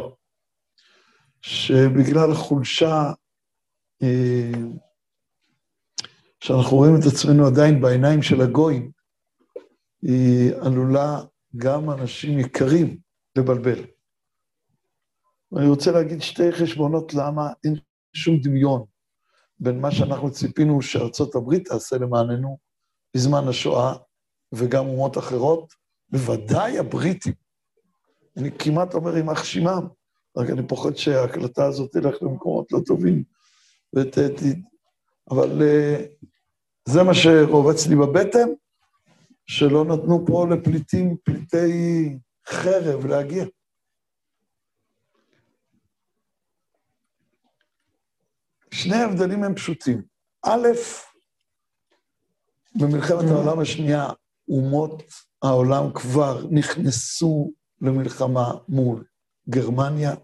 שבגלל 1.41 2.33
חולשה, 2.33 3.11
אה, 4.03 4.51
שאנחנו 6.39 6.77
רואים 6.77 6.95
את 6.95 7.05
עצמנו 7.13 7.47
עדיין 7.47 7.81
בעיניים 7.81 8.21
של 8.21 8.41
הגויים, 8.41 8.91
היא 10.01 10.53
עלולה 10.61 11.21
גם 11.57 11.89
אנשים 11.91 12.39
יקרים 12.39 12.97
לבלבל. 13.37 13.85
ואני 15.51 15.67
רוצה 15.67 15.91
להגיד 15.91 16.21
שתי 16.21 16.51
חשבונות 16.51 17.13
למה 17.13 17.49
אין 17.63 17.75
שום 18.13 18.39
דמיון 18.43 18.85
בין 19.59 19.81
מה 19.81 19.91
שאנחנו 19.91 20.31
ציפינו 20.31 20.81
שארצות 20.81 21.35
הברית 21.35 21.67
תעשה 21.67 21.97
למעננו 21.97 22.57
בזמן 23.15 23.47
השואה, 23.47 23.93
וגם 24.53 24.85
אומות 24.85 25.17
אחרות, 25.17 25.73
בוודאי 26.15 26.79
הבריטים. 26.79 27.33
אני 28.37 28.51
כמעט 28.59 28.93
אומר 28.93 29.17
יימח 29.17 29.43
שמם, 29.43 29.87
רק 30.37 30.49
אני 30.49 30.67
פוחד 30.67 30.95
שההקלטה 30.95 31.65
הזאת 31.65 31.91
תלך 31.91 32.23
למקומות 32.23 32.71
לא 32.71 32.79
טובים. 32.85 33.23
ות, 33.95 34.17
אבל 35.31 35.61
אה, 35.61 36.05
זה 36.85 37.03
מה 37.03 37.13
שרובץ 37.13 37.87
לי 37.87 37.95
בבטן, 37.95 38.47
שלא 39.47 39.85
נתנו 39.85 40.25
פה 40.27 40.47
לפליטים, 40.51 41.17
פליטי 41.23 42.17
חרב 42.47 43.05
להגיע. 43.05 43.45
שני 48.71 48.95
ההבדלים 48.95 49.43
הם 49.43 49.55
פשוטים. 49.55 50.01
א', 50.45 50.67
במלחמת 52.75 53.29
העולם 53.31 53.59
השנייה, 53.59 54.07
אומות 54.47 55.03
העולם 55.45 55.93
כבר 55.93 56.47
נכנסו 56.51 57.51
למלחמה 57.81 58.53
מול 58.67 59.03
גרמניה, 59.49 60.15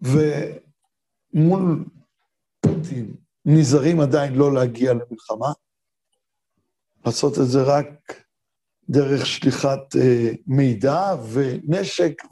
ומול 0.00 1.84
פוטין. 2.60 3.14
נזהרים 3.44 4.00
עדיין 4.00 4.34
לא 4.34 4.54
להגיע 4.54 4.92
למלחמה, 4.92 5.52
לעשות 7.06 7.32
את 7.38 7.46
זה 7.46 7.62
רק 7.62 8.22
דרך 8.88 9.26
שליחת 9.26 9.96
אה, 9.96 10.30
מידע 10.46 11.00
ונשק 11.32 12.22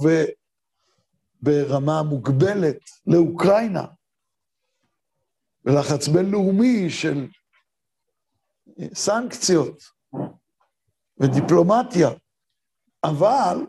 וברמה 1.43 2.03
מוגבלת 2.03 2.81
לאוקראינה, 3.07 3.85
ולחץ 5.65 6.09
בינלאומי 6.09 6.91
של 6.91 7.29
אה, 8.81 8.87
סנקציות 8.95 10.00
ודיפלומטיה, 11.21 12.09
אבל 13.05 13.67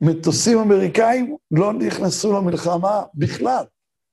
מטוסים 0.00 0.58
אמריקאים 0.58 1.36
לא 1.50 1.72
נכנסו 1.72 2.32
למלחמה 2.32 3.02
בכלל. 3.14 3.64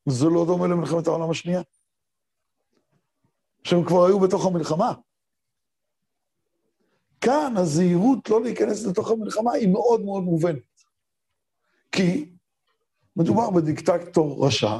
זה 0.09 0.25
לא 0.25 0.45
דומה 0.45 0.67
למלחמת 0.67 1.07
העולם 1.07 1.29
השנייה. 1.29 1.61
שהם 3.63 3.85
כבר 3.85 4.05
היו 4.05 4.19
בתוך 4.19 4.45
המלחמה. 4.45 4.93
כאן 7.21 7.53
הזהירות 7.57 8.29
לא 8.29 8.41
להיכנס 8.43 8.85
לתוך 8.85 9.11
המלחמה 9.11 9.53
היא 9.53 9.67
מאוד 9.67 10.01
מאוד 10.01 10.23
מובנת. 10.23 10.61
כי 11.91 12.29
מדובר 13.15 13.49
בדיקטקטור 13.49 14.47
רשע, 14.47 14.77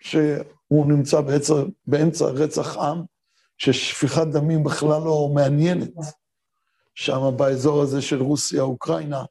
שהוא 0.00 0.86
נמצא 0.86 1.20
באמצע, 1.20 1.54
באמצע 1.86 2.24
רצח 2.24 2.76
עם, 2.76 3.02
ששפיכת 3.58 4.26
דמים 4.32 4.64
בכלל 4.64 5.02
לא 5.04 5.30
מעניינת. 5.34 5.90
שם 6.94 7.20
באזור 7.36 7.82
הזה 7.82 8.02
של 8.02 8.22
רוסיה, 8.22 8.62
אוקראינה, 8.62 9.24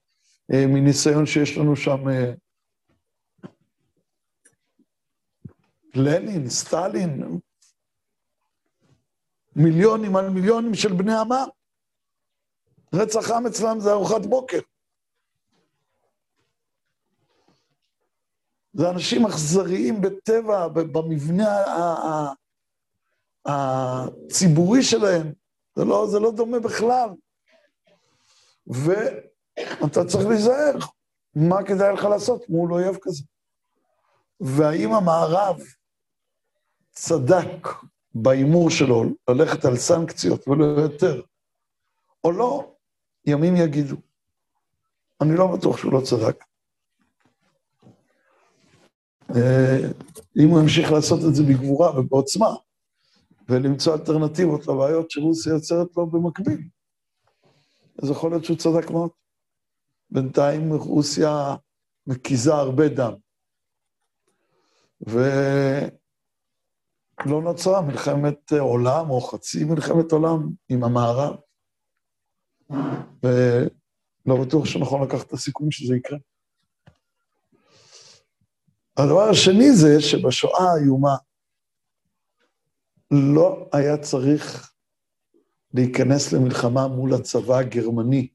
אה, 0.53 0.65
מניסיון 0.67 1.25
שיש 1.25 1.57
לנו 1.57 1.75
שם 1.75 2.09
אה, 2.09 2.33
לנין, 5.95 6.49
סטלין, 6.49 7.39
מיליונים 9.55 10.15
על 10.15 10.29
מיליונים 10.29 10.75
של 10.75 10.93
בני 10.93 11.15
עמה. 11.15 11.45
רצח 12.93 13.31
עם 13.31 13.45
אצלם 13.45 13.79
זה 13.79 13.91
ארוחת 13.91 14.25
בוקר. 14.25 14.59
זה 18.73 18.89
אנשים 18.89 19.25
אכזריים 19.25 20.01
בטבע, 20.01 20.67
במבנה 20.67 21.47
הציבורי 23.45 24.83
שלהם. 24.83 25.33
זה 25.75 25.85
לא, 25.85 26.07
זה 26.11 26.19
לא 26.19 26.31
דומה 26.31 26.59
בכלל. 26.59 27.09
ואתה 28.67 30.05
צריך 30.05 30.27
להיזהר, 30.27 30.73
מה 31.35 31.63
כדאי 31.63 31.93
לך 31.93 32.03
לעשות 32.03 32.49
מול 32.49 32.73
אויב 32.73 32.97
כזה. 33.01 33.23
והאם 34.39 34.93
המערב 34.93 35.59
צדק 36.91 37.67
בהימור 38.15 38.69
שלו 38.69 39.03
ללכת 39.29 39.65
על 39.65 39.77
סנקציות 39.77 40.47
ולא 40.47 40.65
יותר, 40.65 41.21
או 42.23 42.31
לא, 42.31 42.73
ימים 43.25 43.55
יגידו. 43.55 43.95
אני 45.21 45.35
לא 45.35 45.47
בטוח 45.47 45.77
שהוא 45.77 45.93
לא 45.93 46.01
צדק. 46.01 46.43
אה, 49.35 49.77
אם 50.43 50.49
הוא 50.49 50.59
ימשיך 50.59 50.91
לעשות 50.91 51.19
את 51.29 51.35
זה 51.35 51.43
בגבורה 51.43 51.99
ובעוצמה, 51.99 52.55
ולמצוא 53.49 53.93
אלטרנטיבות 53.93 54.67
לבעיות 54.67 55.11
שרוסיה 55.11 55.53
יוצרת 55.53 55.87
לו 55.97 56.07
במקביל, 56.07 56.67
אז 58.01 58.09
יכול 58.09 58.31
להיות 58.31 58.45
שהוא 58.45 58.57
צדק 58.57 58.89
מאוד. 58.91 59.09
בינתיים 60.09 60.73
רוסיה 60.73 61.55
מקיזה 62.07 62.53
הרבה 62.53 62.87
דם. 62.87 63.13
ולא 65.01 65.91
נוצרה 67.41 67.81
מלחמת 67.81 68.51
עולם 68.51 69.09
או 69.09 69.21
חצי 69.21 69.63
מלחמת 69.63 70.11
עולם 70.11 70.49
עם 70.69 70.83
המערב. 70.83 71.35
ולא 73.23 74.45
בטוח 74.45 74.65
שנכון 74.65 75.03
לקחת 75.07 75.27
את 75.27 75.33
הסיכום 75.33 75.71
שזה 75.71 75.95
יקרה. 75.95 76.17
הדבר 78.97 79.29
השני 79.29 79.71
זה 79.71 80.01
שבשואה 80.01 80.71
האיומה 80.73 81.15
לא 83.11 83.69
היה 83.73 83.97
צריך 83.97 84.72
להיכנס 85.73 86.33
למלחמה 86.33 86.87
מול 86.87 87.13
הצבא 87.13 87.57
הגרמני 87.57 88.27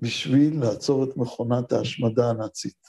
בשביל 0.00 0.60
לעצור 0.60 1.04
את 1.04 1.16
מכונת 1.16 1.72
ההשמדה 1.72 2.30
הנאצית. 2.30 2.86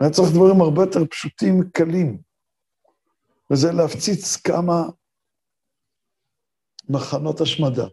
היה 0.00 0.10
צריך 0.10 0.28
דברים 0.34 0.60
הרבה 0.60 0.82
יותר 0.82 1.06
פשוטים, 1.10 1.70
קלים, 1.70 2.22
וזה 3.50 3.72
להפציץ 3.72 4.36
כמה 4.36 4.82
מחנות 6.88 7.40
השמדה. 7.40 7.86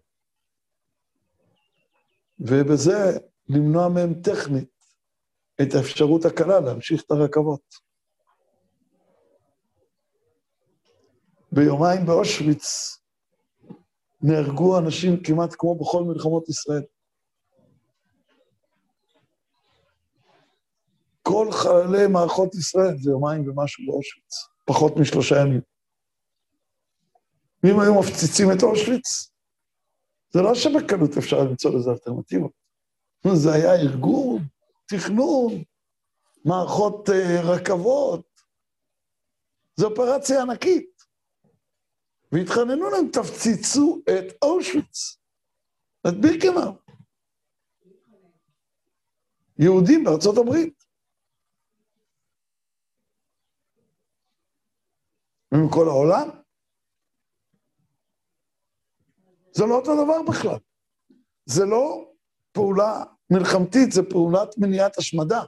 ובזה 2.40 3.18
למנוע 3.50 3.90
מהם 3.90 4.14
טכנית 4.22 4.70
את 5.62 5.76
האפשרות 5.76 6.26
הקלה 6.26 6.60
להמשיך 6.60 7.04
את 7.06 7.12
הרכבות. 7.12 7.92
ביומיים 11.52 12.06
באושוויץ 12.06 12.98
נהרגו 14.24 14.80
אנשים 14.80 15.24
כמעט 15.24 15.56
כמו 15.58 15.76
בכל 15.76 16.04
מלחמות 16.04 16.50
ישראל. 16.50 16.84
כל 21.22 21.52
חללי 21.52 22.08
מערכות 22.08 22.56
ישראל 22.56 22.98
זה 22.98 23.12
יומיים 23.12 23.50
ומשהו 23.50 23.86
באושוויץ, 23.86 24.34
פחות 24.66 24.98
משלושה 24.98 25.36
ימים. 25.42 25.62
ואם 27.64 27.80
היו 27.80 28.00
מפציצים 28.00 28.52
את 28.52 28.64
אושוויץ, 28.64 29.32
זה 30.34 30.42
לא 30.42 30.56
שבקלות 30.56 31.18
אפשר 31.18 31.40
למצוא 31.44 31.72
לזה 31.76 31.92
אלטרנטיבות. 31.92 32.52
זה 33.34 33.54
היה 33.54 33.76
ארגון, 33.76 34.44
תכנון, 34.88 35.64
מערכות 36.46 37.10
uh, 37.10 37.14
רכבות. 37.44 38.26
זו 39.76 39.90
אופרציה 39.90 40.42
ענקית. 40.42 40.91
והתחננו 42.32 42.89
להם, 42.89 43.08
תפציצו 43.13 44.02
את 44.04 44.38
אושוויץ, 44.41 45.17
את 46.08 46.13
בירקנאו. 46.22 46.74
יהודים 49.60 50.04
בארצות 50.04 50.38
הברית. 50.38 50.84
ומכל 55.54 55.88
העולם. 55.88 56.30
זה 59.52 59.65
לא 59.65 59.76
אותו 59.76 60.04
דבר 60.06 60.32
בכלל. 60.32 60.60
זה 61.46 61.65
לא 61.65 62.12
פעולה 62.52 63.04
מלחמתית, 63.30 63.91
זה 63.91 64.02
פעולת 64.10 64.58
מניעת 64.58 64.98
השמדה. 64.98 65.41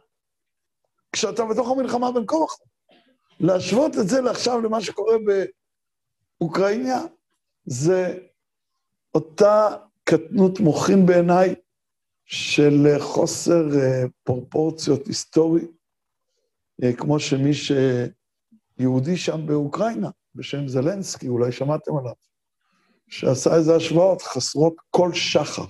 כשאתה 1.12 1.44
בתוך 1.46 1.68
המלחמה 1.72 2.12
בין 2.12 2.26
כה. 2.28 2.36
להשוות 3.40 3.92
את 4.02 4.08
זה 4.08 4.22
לעכשיו 4.22 4.62
למה 4.62 4.82
שקורה 4.82 5.16
באוקראינה, 6.44 7.02
זה 7.66 8.20
אותה 9.16 9.76
קטנות 10.04 10.60
מוחין 10.60 11.06
בעיניי 11.06 11.56
של 12.26 12.88
חוסר 13.00 13.80
אה, 13.80 14.04
פרופורציות 14.24 15.08
היסטורי, 15.08 15.68
אה, 16.84 16.94
כמו 16.94 17.20
שמי 17.20 17.52
שיהודי 17.54 19.18
שם 19.18 19.48
באוקראינה, 19.48 20.10
בשם 20.36 20.68
זלנסקי, 20.68 21.28
אולי 21.28 21.52
שמעתם 21.52 21.98
עליו, 21.98 22.14
שעשה 23.08 23.56
איזה 23.56 23.76
השוואות 23.76 24.22
חסרות 24.22 24.76
כל 24.90 25.14
שחר. 25.14 25.66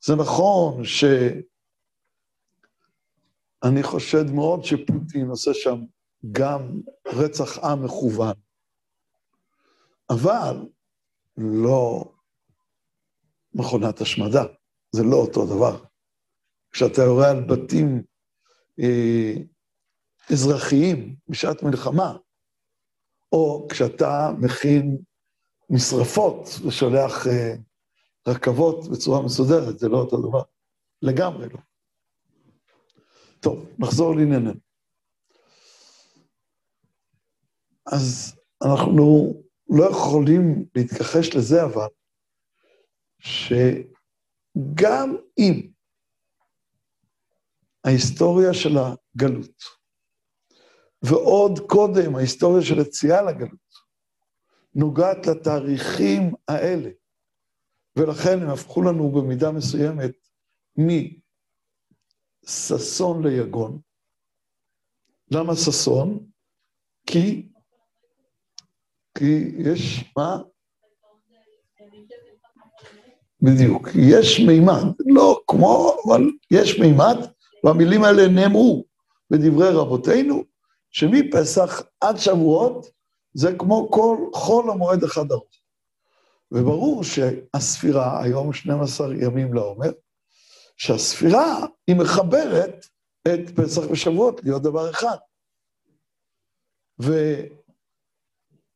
זה 0.00 0.14
נכון 0.16 0.84
שאני 0.84 1.42
חושד 3.82 4.30
מאוד 4.30 4.64
שפוטין 4.64 5.28
עושה 5.28 5.54
שם 5.54 5.84
גם 6.32 6.80
רצח 7.06 7.58
עם 7.58 7.84
מכוון, 7.84 8.34
אבל 10.10 10.68
לא 11.36 12.12
מכונת 13.54 14.00
השמדה, 14.00 14.44
זה 14.92 15.02
לא 15.02 15.16
אותו 15.16 15.46
דבר. 15.46 15.84
כשאתה 16.70 17.02
יורה 17.02 17.30
על 17.30 17.44
בתים 17.44 18.02
אה, 18.80 19.34
אזרחיים 20.32 21.16
בשעת 21.28 21.62
מלחמה, 21.62 22.16
או 23.32 23.66
כשאתה 23.70 24.30
מכין 24.38 24.98
משרפות 25.70 26.48
ושולח 26.66 27.26
אה, 27.26 27.54
רכבות 28.28 28.88
בצורה 28.88 29.22
מסודרת, 29.22 29.78
זה 29.78 29.88
לא 29.88 29.96
אותו 29.96 30.28
דבר. 30.28 30.42
לגמרי 31.02 31.48
לא. 31.48 31.58
טוב, 33.40 33.66
נחזור 33.78 34.16
לענייננו. 34.16 34.67
אז 37.92 38.36
אנחנו 38.64 39.34
לא 39.68 39.90
יכולים 39.90 40.64
להתכחש 40.74 41.36
לזה, 41.36 41.64
אבל, 41.64 41.88
שגם 43.18 45.16
אם 45.38 45.70
ההיסטוריה 47.84 48.54
של 48.54 48.76
הגלות, 48.78 49.62
ועוד 51.02 51.58
קודם 51.68 52.16
ההיסטוריה 52.16 52.62
של 52.62 52.78
יציאה 52.78 53.22
לגלות, 53.22 53.68
נוגעת 54.74 55.26
לתאריכים 55.26 56.34
האלה, 56.48 56.90
ולכן 57.96 58.42
הם 58.42 58.50
הפכו 58.50 58.82
לנו 58.82 59.12
במידה 59.12 59.52
מסוימת 59.52 60.12
מששון 62.46 63.26
ליגון. 63.26 63.80
למה 65.30 65.56
ששון? 65.56 66.28
כי, 67.06 67.48
כי 69.18 69.50
יש, 69.58 70.04
מה? 70.16 70.38
בדיוק. 73.42 73.88
יש 73.94 74.40
מימד, 74.40 74.84
לא 75.06 75.40
כמו, 75.46 75.96
אבל 76.06 76.22
יש 76.50 76.78
מימד, 76.78 77.16
והמילים 77.64 78.04
האלה 78.04 78.28
נאמרו 78.28 78.84
בדברי 79.30 79.70
רבותינו, 79.70 80.44
שמפסח 80.90 81.82
עד 82.00 82.16
שבועות 82.16 82.90
זה 83.34 83.54
כמו 83.58 83.90
כל 83.90 84.16
חול 84.34 84.70
המועד 84.70 85.04
אחד 85.04 85.32
ארוך. 85.32 85.50
וברור 86.52 87.04
שהספירה, 87.04 88.22
היום 88.22 88.52
12 88.52 89.14
ימים 89.14 89.54
לעומר, 89.54 89.90
שהספירה 90.76 91.66
היא 91.86 91.96
מחברת 91.96 92.86
את 93.22 93.50
פסח 93.56 93.82
ושבועות 93.90 94.40
להיות 94.44 94.62
דבר 94.62 94.90
אחד. 94.90 95.16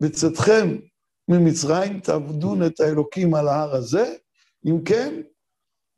ובצאתכם 0.03 0.77
ממצרים 1.29 2.01
תעבדון 2.01 2.67
את 2.67 2.81
האלוקים 2.81 3.35
על 3.35 3.49
ההר 3.49 3.75
הזה, 3.75 4.15
אם 4.67 4.85
כן, 4.85 5.23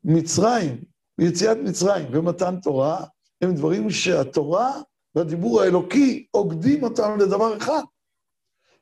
מצרים, 0.03 0.83
יציאת 1.19 1.57
מצרים 1.57 2.07
ומתן 2.11 2.59
תורה, 2.61 3.05
הם 3.41 3.55
דברים 3.55 3.89
שהתורה 3.89 4.81
והדיבור 5.15 5.61
האלוקי 5.61 6.27
עוקדים 6.31 6.83
אותם 6.83 7.17
לדבר 7.19 7.57
אחד. 7.57 7.83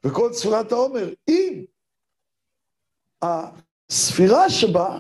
וכל 0.04 0.30
צפירת 0.34 0.72
העומר, 0.72 1.14
אם 1.30 1.66
הספירה 3.22 4.50
שבה 4.50 4.98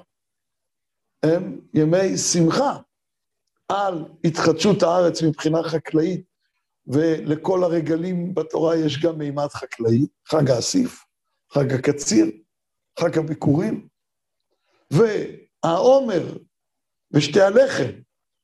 הם 1.23 1.59
ימי 1.73 2.17
שמחה 2.17 2.77
על 3.67 4.05
התחדשות 4.23 4.83
הארץ 4.83 5.23
מבחינה 5.23 5.63
חקלאית, 5.63 6.32
ולכל 6.87 7.63
הרגלים 7.63 8.35
בתורה 8.35 8.75
יש 8.77 9.01
גם 9.03 9.17
מימד 9.17 9.47
חקלאי, 9.47 10.07
חג 10.27 10.49
האסיף, 10.49 11.05
חג 11.53 11.73
הקציר, 11.73 12.25
חג 12.99 13.17
הביקורים, 13.17 13.87
והעומר 14.91 16.37
ושתי 17.11 17.41
הלחם 17.41 17.91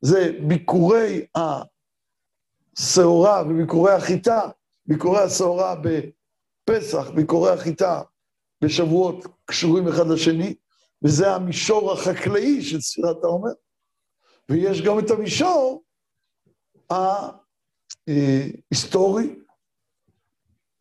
זה 0.02 0.32
ביקורי 0.48 1.26
השעורה 2.78 3.44
וביקורי 3.50 3.92
החיטה, 3.92 4.42
ביקורי 4.86 5.20
השעורה 5.20 5.76
בפסח, 5.76 7.10
ביקורי 7.10 7.52
החיטה 7.52 8.02
בשבועות 8.64 9.26
קשורים 9.46 9.88
אחד 9.88 10.08
לשני, 10.08 10.56
וזה 11.04 11.36
המישור 11.36 11.92
החקלאי 11.92 12.62
של 12.62 12.82
ספירת 12.82 13.24
העומר, 13.24 13.52
ויש 14.50 14.82
גם 14.82 15.00
את 15.00 15.12
המישור 15.12 15.84
ההיסטורי, 18.10 19.36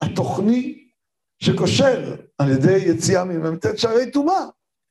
התוכני, 0.01 0.88
שקושר 1.38 2.14
על 2.38 2.51
ידי 2.51 2.77
יציאה 2.77 3.25
ממ"ט 3.25 3.67
שערי 3.77 4.11
טומאה 4.11 4.45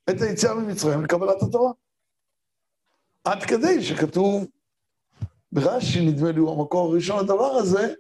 את 0.10 0.22
היציאה 0.22 0.54
ממצרים 0.54 1.04
לקבלת 1.04 1.42
התורה. 1.42 1.72
עד 3.24 3.44
כדי 3.44 3.84
שכתוב 3.84 4.46
ברש"י, 5.52 6.06
נדמה 6.06 6.32
לי, 6.32 6.40
הוא 6.40 6.60
המקור 6.60 6.92
הראשון 6.92 7.24
לדבר 7.24 7.52
הזה, 7.52 7.94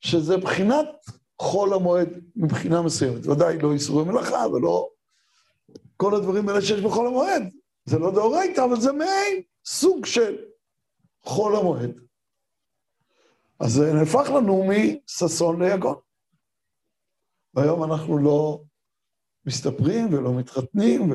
שזה 0.00 0.36
בחינת 0.36 0.86
חול 1.40 1.74
המועד 1.74 2.08
מבחינה 2.36 2.82
מסוימת. 2.82 3.26
ודאי 3.26 3.58
לא 3.58 3.72
איסורי 3.72 4.04
מלאכה 4.04 4.46
ולא 4.48 4.88
כל 5.96 6.14
הדברים 6.14 6.48
האלה 6.48 6.62
שיש 6.62 6.80
בחול 6.80 7.06
המועד. 7.06 7.42
זה 7.84 7.98
לא 7.98 8.10
דאורייתא, 8.10 8.64
אבל 8.64 8.80
זה 8.80 8.92
מעין 8.92 9.42
סוג 9.64 10.06
של 10.06 10.36
חול 11.24 11.56
המועד. 11.56 12.00
אז 13.60 13.72
זה 13.72 13.92
נהפך 13.92 14.30
לנו 14.36 14.64
מששון 14.68 15.62
ליגון. 15.62 15.96
והיום 17.54 17.84
אנחנו 17.84 18.18
לא 18.18 18.62
מסתפרים 19.46 20.14
ולא 20.14 20.38
מתחתנים 20.38 21.12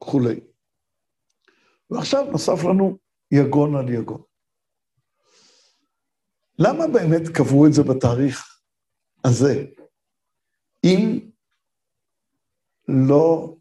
וכולי. 0.00 0.40
ועכשיו 1.90 2.24
נוסף 2.32 2.64
לנו 2.64 2.98
יגון 3.30 3.76
על 3.76 3.88
יגון. 3.88 4.22
למה 6.58 6.84
באמת 6.92 7.28
קבעו 7.34 7.66
את 7.66 7.72
זה 7.72 7.82
בתאריך 7.82 8.60
הזה, 9.24 9.64
אם 10.84 11.30
לא 12.88 13.56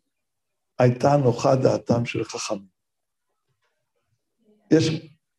הייתה 0.79 1.17
נוחה 1.23 1.55
דעתם 1.55 2.05
של 2.05 2.23
חכמים? 2.23 2.67
יש... 4.71 4.89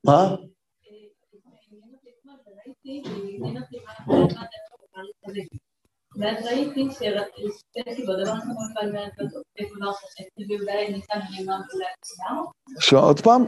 מה? 0.05 0.37
ואז 6.19 6.47
ראיתי 6.47 6.89
ששתי 6.91 7.95
סיבות, 7.95 8.17
דבר 8.23 8.35
נכון 8.35 8.75
כאן 8.75 8.89
כבר 9.73 9.93
חשבתי 9.93 10.43
ואולי 10.49 10.93
ניתן 10.93 11.19
ללמוד 11.31 11.65
אולי 11.73 11.87
עוד 13.01 13.21
פעם? 13.21 13.45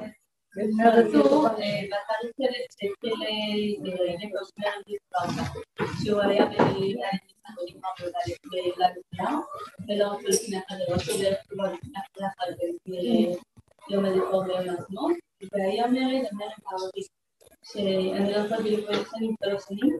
כתוב 0.52 1.46
בתאריך 1.46 2.32
של 2.38 2.88
שהוא 6.04 6.20
היה 6.20 6.44
ולא 9.88 10.08
רק 10.12 10.24
לפני 10.24 10.56
החדרות, 10.56 11.00
שהוא 11.00 11.20
דרך 11.22 11.38
כלל 11.48 11.72
לפני 11.72 12.26
החדרות 12.26 12.76
יום 13.90 14.04
הזיכרון 14.04 14.46
ביום 14.46 14.68
העצמאות, 14.68 15.16
והיה 15.52 15.86
מרד, 15.86 16.24
המרד 16.32 16.50
הערבי, 16.66 17.02
שאני 17.72 18.32
לא 18.32 18.36
יכולה 18.36 18.60
בדיוק 18.60 18.90
שנים, 19.10 19.34
שלוש 19.44 19.62
שנים, 19.68 19.98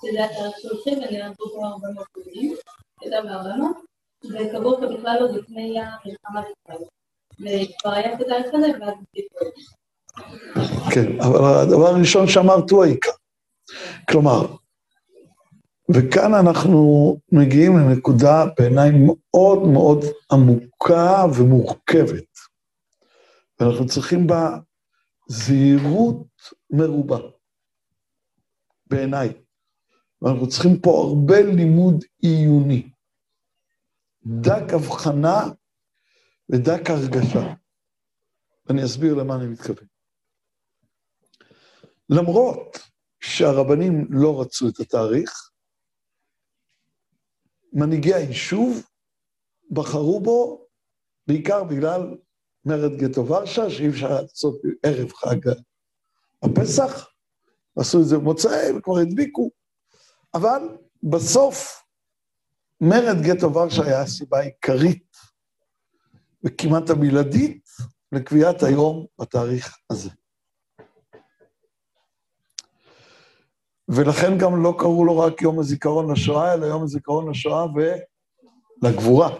שזה 0.00 0.24
התאריך 0.24 0.56
שהוא 0.58 0.72
הולכים 0.72 0.98
ונהרגו 0.98 1.50
פה 1.54 1.66
הרבה 1.66 1.88
מאוד 1.94 2.06
יהודים, 2.16 2.56
הייתה 3.00 3.22
בהרבה 3.22 3.50
וקבעו 4.24 4.74
אותו 4.74 4.98
בכלל 4.98 5.16
עוד 5.20 5.34
לפני 5.34 5.80
המלחמה 5.80 6.42
בישראל. 6.42 6.88
וכבר 7.40 7.90
היה 7.90 8.18
כדאי 8.18 8.40
לחנך 8.40 8.76
ואז 8.80 8.94
כן, 10.94 11.20
אבל 11.20 11.54
הדבר 11.62 11.86
הראשון 11.86 12.28
שאמרת 12.28 12.70
הוא 12.70 12.84
העיקר. 12.84 13.10
כלומר, 14.10 14.46
וכאן 15.94 16.34
אנחנו 16.34 17.16
מגיעים 17.32 17.78
לנקודה 17.78 18.44
בעיניי 18.58 18.90
מאוד 19.06 19.62
מאוד 19.62 20.04
עמוקה 20.32 21.24
ומורכבת. 21.34 22.36
ואנחנו 23.60 23.86
צריכים 23.86 24.26
בה 24.26 24.56
זהירות 25.28 26.26
מרובה, 26.70 27.18
בעיניי. 28.86 29.28
ואנחנו 30.22 30.48
צריכים 30.48 30.80
פה 30.82 31.04
הרבה 31.08 31.42
לימוד 31.56 32.04
עיוני. 32.18 32.90
דק 34.26 34.72
הבחנה 34.74 35.40
ודק 36.48 36.90
הרגשה. 36.90 37.54
ואני 38.66 38.84
אסביר 38.84 39.14
למה 39.14 39.36
אני 39.36 39.46
מתכוון. 39.46 39.86
למרות 42.08 42.78
שהרבנים 43.20 44.06
לא 44.10 44.40
רצו 44.40 44.68
את 44.68 44.80
התאריך, 44.80 45.50
מנהיגי 47.72 48.14
היישוב 48.14 48.86
בחרו 49.70 50.20
בו 50.20 50.66
בעיקר 51.26 51.64
בגלל 51.64 52.00
מרד 52.64 52.92
גטו 52.98 53.26
ורשה, 53.26 53.70
שאי 53.70 53.88
אפשר 53.88 54.08
לעשות 54.22 54.60
ערב 54.82 55.12
חג 55.12 55.48
הפסח, 56.42 57.08
עשו 57.78 58.00
את 58.00 58.06
זה 58.06 58.18
במוצאי 58.18 58.72
וכבר 58.78 58.98
הדביקו, 58.98 59.50
אבל 60.34 60.76
בסוף 61.02 61.82
מרד 62.80 63.22
גטו 63.22 63.54
ורשה 63.54 63.82
היה 63.84 64.00
הסיבה 64.00 64.38
העיקרית 64.38 65.16
וכמעט 66.44 66.90
הבלעדית 66.90 67.68
לקביעת 68.12 68.62
היום 68.62 69.06
בתאריך 69.20 69.78
הזה. 69.90 70.10
ולכן 73.88 74.38
גם 74.38 74.62
לא 74.62 74.74
קראו 74.78 75.04
לו 75.04 75.18
רק 75.18 75.42
יום 75.42 75.58
הזיכרון 75.58 76.12
לשואה, 76.12 76.54
אלא 76.54 76.66
יום 76.66 76.82
הזיכרון 76.82 77.30
לשואה 77.30 77.64
ולגבורה. 78.82 79.30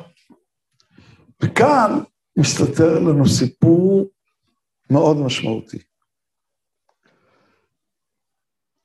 וכאן 1.43 1.91
מסתתר 2.39 2.99
לנו 2.99 3.29
סיפור 3.29 4.05
מאוד 4.91 5.17
משמעותי. 5.17 5.79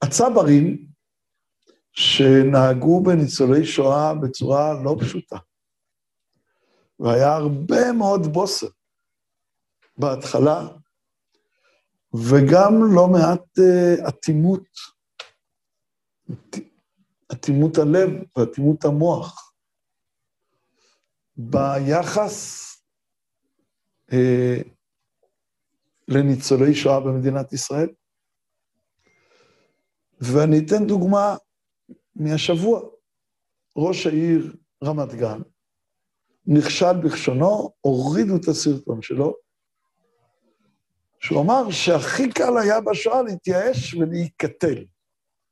הצברים 0.03 0.87
שנהגו 1.93 3.03
בניצולי 3.03 3.65
שואה 3.65 4.13
בצורה 4.15 4.73
לא 4.83 4.95
פשוטה, 5.01 5.37
והיה 6.99 7.35
הרבה 7.35 7.91
מאוד 7.97 8.21
בוסר 8.33 8.67
בהתחלה, 9.97 10.67
וגם 12.13 12.73
לא 12.95 13.07
מעט 13.07 13.59
אה, 13.59 14.09
אטימות, 14.09 14.67
אטימות 17.31 17.77
הלב 17.77 18.09
ואטימות 18.37 18.85
המוח 18.85 19.53
ביחס 21.37 22.67
אה, 24.13 24.57
לניצולי 26.07 26.75
שואה 26.75 26.99
במדינת 26.99 27.53
ישראל. 27.53 27.89
ואני 30.21 30.59
אתן 30.59 30.87
דוגמה 30.87 31.35
מהשבוע. 32.15 32.81
ראש 33.77 34.07
העיר 34.07 34.55
רמת 34.83 35.13
גן 35.13 35.41
נכשל 36.45 36.93
בכשונו, 37.03 37.71
הורידו 37.81 38.35
את 38.35 38.47
הסרטון 38.47 39.01
שלו, 39.01 39.35
שהוא 41.19 41.41
אמר 41.41 41.71
שהכי 41.71 42.29
קל 42.29 42.57
היה 42.57 42.81
בשואה 42.81 43.21
להתייאש 43.21 43.93
ולהיקטל. 43.93 44.85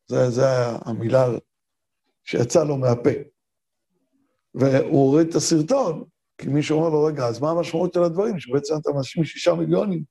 זו 0.08 0.46
המילה 0.86 1.28
שיצאה 2.24 2.64
לו 2.64 2.78
מהפה. 2.78 3.10
והוא 4.54 5.06
הוריד 5.06 5.28
את 5.28 5.36
הסרטון, 5.36 6.04
כי 6.38 6.48
מישהו 6.48 6.78
אומר 6.78 6.90
לו, 6.90 7.04
רגע, 7.04 7.26
אז 7.26 7.40
מה 7.40 7.52
המשמעות 7.52 7.94
של 7.94 8.04
הדברים? 8.04 8.40
שבעצם 8.40 8.74
אתה 8.82 8.92
מאשים 8.92 9.24
שישה 9.24 9.54
מיליונים 9.54 10.04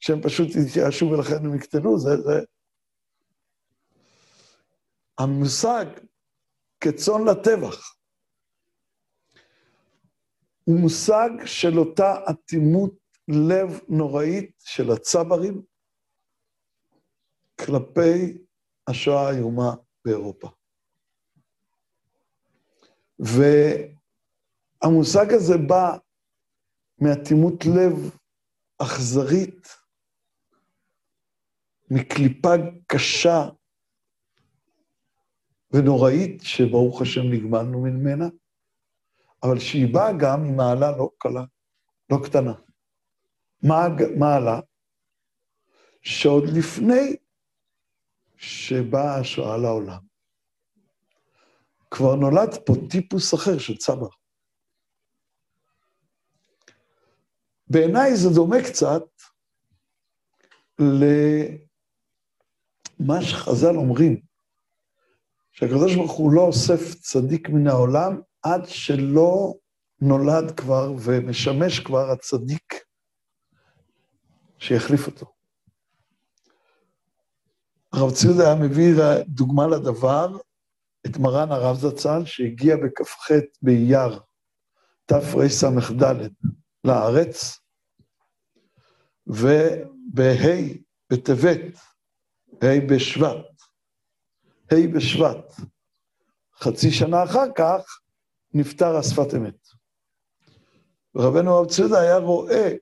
שהם 0.00 0.22
פשוט 0.22 0.48
התייאשו 0.56 1.10
ולכן 1.10 1.44
הם 1.44 1.54
יקטנו, 1.54 1.98
זה, 1.98 2.16
זה... 2.16 2.40
המושג 5.18 5.86
כצאן 6.80 7.24
לטבח 7.30 7.96
הוא 10.64 10.80
מושג 10.80 11.30
של 11.44 11.78
אותה 11.78 12.14
אטימות 12.30 12.94
לב 13.28 13.80
נוראית 13.88 14.50
של 14.58 14.90
הצברים 14.90 15.62
כלפי 17.58 18.38
השואה 18.88 19.28
האיומה 19.28 19.74
באירופה. 20.04 20.50
ו... 23.20 23.42
המושג 24.82 25.32
הזה 25.32 25.54
בא 25.68 25.98
מאטימות 27.00 27.64
לב 27.64 28.18
אכזרית, 28.78 29.68
מקליפה 31.90 32.54
קשה 32.86 33.48
ונוראית, 35.72 36.42
שברוך 36.42 37.02
השם 37.02 37.22
נגמלנו 37.32 37.80
ממנה, 37.82 38.24
אבל 39.42 39.58
שהיא 39.58 39.94
באה 39.94 40.12
גם 40.20 40.44
עם 40.44 40.56
מעלה 40.56 40.96
לא 40.96 41.10
קלה, 41.18 41.44
לא 42.10 42.16
קטנה. 42.24 42.52
מעלה 44.18 44.60
שעוד 46.02 46.44
לפני 46.56 47.16
שבאה 48.36 49.20
השואה 49.20 49.56
לעולם, 49.56 50.00
כבר 51.90 52.14
נולד 52.14 52.54
פה 52.66 52.72
טיפוס 52.90 53.34
אחר 53.34 53.58
של 53.58 53.76
צבר. 53.76 54.08
בעיניי 57.70 58.16
זה 58.16 58.28
דומה 58.34 58.56
קצת 58.68 59.02
למה 63.00 63.22
שחז"ל 63.22 63.76
אומרים, 63.76 64.27
שהקדוש 65.58 65.94
ברוך 65.94 66.12
הוא 66.12 66.32
לא 66.32 66.40
אוסף 66.40 66.94
צדיק 66.94 67.48
מן 67.48 67.66
העולם 67.66 68.20
עד 68.42 68.66
שלא 68.66 69.54
נולד 70.00 70.50
כבר 70.56 70.92
ומשמש 70.98 71.80
כבר 71.80 72.10
הצדיק 72.10 72.74
שיחליף 74.58 75.06
אותו. 75.06 75.26
הרב 77.92 78.10
ציודה 78.14 78.44
היה 78.46 78.54
מביא 78.54 78.94
דוגמה 79.26 79.66
לדבר, 79.66 80.36
את 81.06 81.16
מרן 81.16 81.52
הרב 81.52 81.76
זצ"ל, 81.76 82.24
שהגיע 82.24 82.76
בכ"ח 82.76 83.30
באייר 83.62 84.20
תרס"ד 85.06 86.02
לארץ, 86.84 87.60
ובה' 89.26 90.58
בטבת, 91.10 91.60
ה' 92.62 92.86
בשבט, 92.88 93.47
ה' 94.72 94.86
בשבט, 94.94 95.54
חצי 96.60 96.90
שנה 96.90 97.24
אחר 97.24 97.52
כך, 97.56 98.00
נפטר 98.54 98.96
השפת 98.96 99.34
אמת. 99.36 99.68
רבנו 101.16 101.54
הרב 101.54 101.68
ציודה 101.68 102.00
היה 102.00 102.16
רואה 102.16 102.74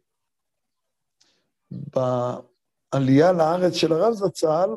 בעלייה 1.71 3.33
לארץ 3.33 3.75
של 3.75 3.93
הרב 3.93 4.13
זצ"ל 4.13 4.71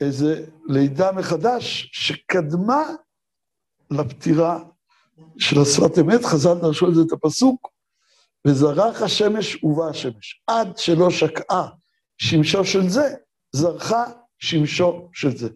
איזה 0.00 0.46
לידה 0.68 1.12
מחדש 1.12 1.90
שקדמה 1.92 2.82
לפטירה 3.90 4.64
של 5.38 5.60
השפת 5.60 5.98
אמת, 6.00 6.24
חז"ל 6.24 6.54
דרשו 6.60 6.86
על 6.86 6.94
זה 6.94 7.00
את 7.06 7.12
הפסוק, 7.12 7.68
וזרח 8.46 9.02
השמש 9.02 9.64
ובא 9.64 9.88
השמש. 9.88 10.42
עד 10.46 10.78
שלא 10.78 11.10
שקעה 11.10 11.68
שמשו 12.18 12.64
של 12.64 12.88
זה, 12.88 13.14
זרחה 13.52 14.04
שמשו 14.38 15.08
של 15.12 15.36
זה. 15.36 15.48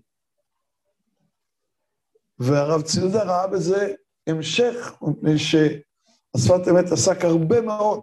והרב 2.39 2.83
ציודה 2.83 3.23
ראה 3.23 3.47
בזה 3.47 3.95
המשך, 4.27 4.93
מפני 5.03 5.39
שהשפת 5.39 6.69
אמת 6.71 6.93
עסק 6.93 7.25
הרבה 7.25 7.61
מאוד 7.61 8.01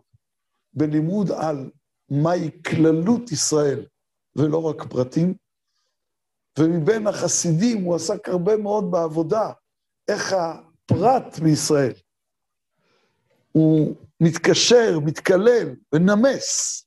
בלימוד 0.73 1.31
על 1.31 1.69
מהי 2.09 2.49
כללות 2.63 3.31
ישראל, 3.31 3.85
ולא 4.35 4.63
רק 4.63 4.83
פרטים. 4.89 5.33
ומבין 6.59 7.07
החסידים 7.07 7.83
הוא 7.83 7.95
עסק 7.95 8.29
הרבה 8.29 8.57
מאוד 8.57 8.91
בעבודה, 8.91 9.51
איך 10.07 10.33
הפרט 10.33 11.39
בישראל 11.39 11.93
הוא 13.51 13.95
מתקשר, 14.19 14.99
מתקלל 15.05 15.75
ונמס 15.93 16.83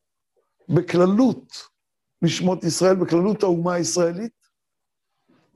בכללות 0.68 1.52
נשמות 2.22 2.64
ישראל, 2.64 2.96
בכללות 2.96 3.42
האומה 3.42 3.74
הישראלית, 3.74 4.32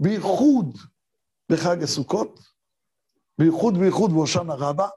בייחוד 0.00 0.78
בחג 1.48 1.82
הסוכות, 1.82 2.40
בייחוד 3.38 3.78
בייחוד 3.78 4.12
בהושענא 4.12 4.52
רבה, 4.58 4.88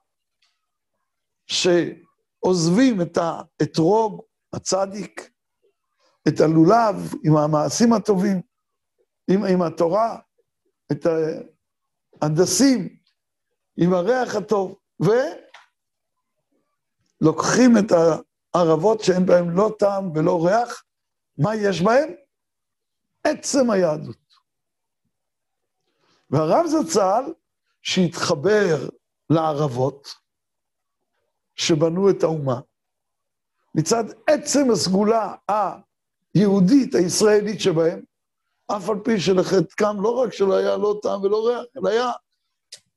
שעוזבים 1.47 3.01
את 3.01 3.17
האתרוג, 3.17 4.21
הצדיק, 4.53 5.31
את 6.27 6.39
הלולב 6.39 7.13
עם 7.23 7.37
המעשים 7.37 7.93
הטובים, 7.93 8.41
עם, 9.31 9.45
עם 9.45 9.61
התורה, 9.61 10.19
את 10.91 11.05
ההנדסים, 12.21 12.97
עם 13.77 13.93
הריח 13.93 14.35
הטוב, 14.35 14.79
ולוקחים 17.21 17.77
את 17.77 17.91
הערבות 18.53 19.01
שאין 19.03 19.25
בהן 19.25 19.49
לא 19.49 19.75
טעם 19.79 20.11
ולא 20.15 20.45
ריח, 20.45 20.83
מה 21.37 21.55
יש 21.55 21.81
בהן? 21.81 22.15
עצם 23.23 23.69
היהדות. 23.71 24.20
והרב 26.31 26.65
זצ"ל, 26.65 27.33
שהתחבר 27.81 28.89
לערבות 29.29 30.07
שבנו 31.55 32.09
את 32.09 32.23
האומה, 32.23 32.59
מצד 33.75 34.03
עצם 34.27 34.71
הסגולה 34.71 35.35
היהודית, 36.35 36.95
הישראלית 36.95 37.61
שבהם, 37.61 38.03
אף 38.67 38.89
על 38.89 38.99
פי 39.03 39.19
שלחטקם 39.19 40.01
לא 40.01 40.09
רק 40.09 40.33
שלא 40.33 40.57
היה 40.57 40.77
לא 40.77 40.99
טעם 41.01 41.21
ולא 41.21 41.47
ריח, 41.47 41.63
אלא 41.77 41.89
היה 41.89 42.11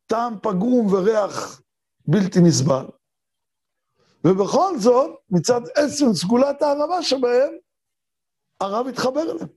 טעם 0.06 0.38
פגום 0.42 0.92
וריח 0.92 1.62
בלתי 2.06 2.40
נסבל. 2.40 2.86
ובכל 4.24 4.78
זאת, 4.78 5.10
מצד 5.30 5.60
עצם 5.74 6.12
סגולת 6.14 6.62
הערבה 6.62 7.02
שבהם, 7.02 7.52
הרב 8.60 8.86
התחבר 8.86 9.22
אליהם. 9.22 9.48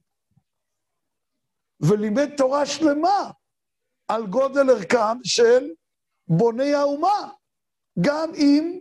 ולימד 1.80 2.30
תורה 2.38 2.66
שלמה 2.66 3.32
על 4.08 4.28
גודל 4.28 4.70
ערכם 4.70 5.24
של 5.24 5.70
בוני 6.28 6.74
האומה, 6.74 7.30
גם 8.02 8.30
אם 8.36 8.80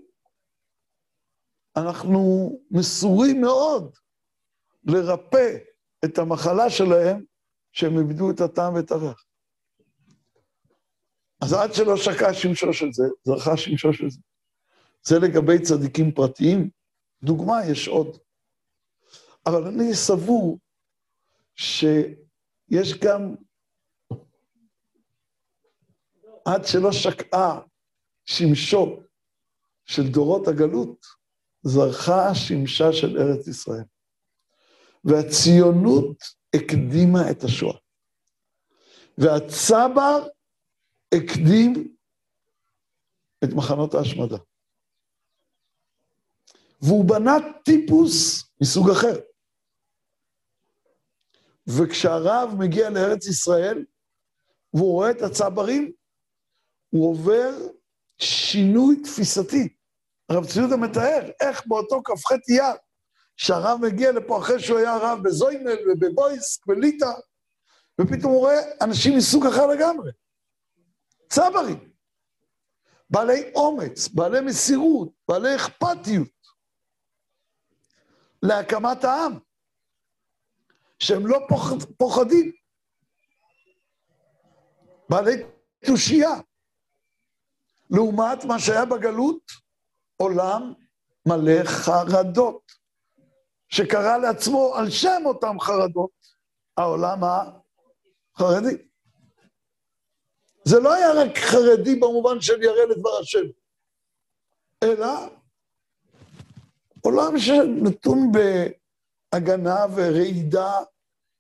אנחנו 1.77 2.51
מסורים 2.71 3.41
מאוד 3.41 3.97
לרפא 4.85 5.57
את 6.05 6.19
המחלה 6.19 6.71
שלהם, 6.71 7.25
שהם 7.73 7.99
איבדו 7.99 8.31
את 8.31 8.41
הטעם 8.41 8.75
ואת 8.75 8.91
הריח. 8.91 9.25
אז 11.41 11.53
עד 11.53 11.75
שלא 11.75 11.97
שקע 11.97 12.35
שמשו 12.35 12.73
של 12.73 12.93
זה, 12.93 13.05
זרחה 13.25 13.57
שמשו 13.57 13.93
של 13.93 14.11
זה. 14.11 14.21
זה 15.03 15.19
לגבי 15.19 15.63
צדיקים 15.63 16.13
פרטיים. 16.13 16.71
דוגמה, 17.23 17.67
יש 17.71 17.89
עוד. 17.89 18.19
אבל 19.47 19.67
אני 19.67 19.95
סבור 19.95 20.59
שיש 21.55 22.95
גם, 23.05 23.35
עד 26.47 26.65
שלא 26.65 26.93
שקעה 26.93 27.61
שמשו 28.25 29.01
של 29.85 30.09
דורות 30.09 30.49
הגלות, 30.49 31.07
זרחה 31.63 32.29
השמשה 32.29 32.93
של 32.93 33.19
ארץ 33.19 33.49
ישראל. 33.49 33.85
והציונות 35.05 36.17
הקדימה 36.55 37.31
את 37.31 37.45
השואה. 37.45 37.79
והצבר 39.19 40.27
הקדים 41.15 41.97
את 43.45 43.49
מחנות 43.55 43.95
ההשמדה. 43.95 44.37
והוא 46.81 47.05
בנה 47.09 47.35
טיפוס 47.65 48.45
מסוג 48.61 48.91
אחר. 48.91 49.15
וכשהרב 51.67 52.51
מגיע 52.59 52.91
לארץ 52.91 53.27
ישראל, 53.27 53.85
והוא 54.75 54.93
רואה 54.93 55.11
את 55.11 55.23
הצברים, 55.23 55.93
הוא 56.91 57.11
עובר 57.11 57.51
שינוי 58.19 59.03
תפיסתי. 59.03 59.69
הרב 60.29 60.47
ציודה 60.47 60.77
מתאר 60.77 61.31
איך 61.41 61.67
באותו 61.67 62.03
כ"ח 62.05 62.33
אייר, 62.49 62.77
שהרב 63.37 63.81
מגיע 63.83 64.13
לפה 64.13 64.39
אחרי 64.39 64.61
שהוא 64.61 64.79
היה 64.79 64.97
רב 64.97 65.19
בזוימל 65.23 65.77
ובבויסק 65.87 66.69
וליטא, 66.69 67.13
ופתאום 68.01 68.33
הוא 68.33 68.41
רואה 68.41 68.61
אנשים 68.81 69.17
מסוג 69.17 69.47
אחר 69.47 69.67
לגמרי. 69.67 70.11
צברים. 71.29 71.93
בעלי 73.11 73.53
אומץ, 73.55 74.09
בעלי 74.09 74.41
מסירות, 74.41 75.09
בעלי 75.29 75.57
אכפתיות 75.57 76.29
להקמת 78.43 79.05
העם, 79.05 79.39
שהם 80.99 81.27
לא 81.27 81.39
פוחד, 81.49 81.83
פוחדים. 81.99 82.53
בעלי 85.09 85.33
תושייה. 85.87 86.31
לעומת 87.91 88.45
מה 88.45 88.59
שהיה 88.59 88.85
בגלות, 88.85 89.53
עולם 90.17 90.73
מלא 91.27 91.65
חרדות, 91.65 92.73
שקרא 93.69 94.17
לעצמו 94.17 94.75
על 94.75 94.91
שם 94.91 95.23
אותם 95.25 95.61
חרדות, 95.61 96.11
העולם 96.77 97.21
החרדי. 98.35 98.77
זה 100.65 100.81
לא 100.81 100.95
היה 100.95 101.13
רק 101.13 101.39
חרדי 101.39 101.95
במובן 101.95 102.41
של 102.41 102.63
ירא 102.63 102.85
לדבר 102.85 103.19
השם, 103.21 103.47
אלא 104.85 105.09
עולם 107.01 107.39
שנתון 107.39 108.33
בהגנה 109.33 109.87
ורעידה 109.95 110.73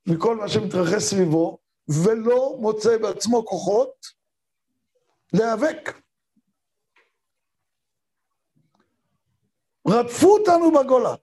מכל 0.07 0.36
מה 0.36 0.49
שמתרחש 0.49 1.03
סביבו, 1.03 1.59
ולא 2.05 2.57
מוצא 2.61 2.99
בעצמו 2.99 3.47
כוחות 3.47 4.07
להיאבק. 5.32 6.05
רדפו 9.89 10.37
אותנו 10.39 10.70
בגולה. 10.72 11.14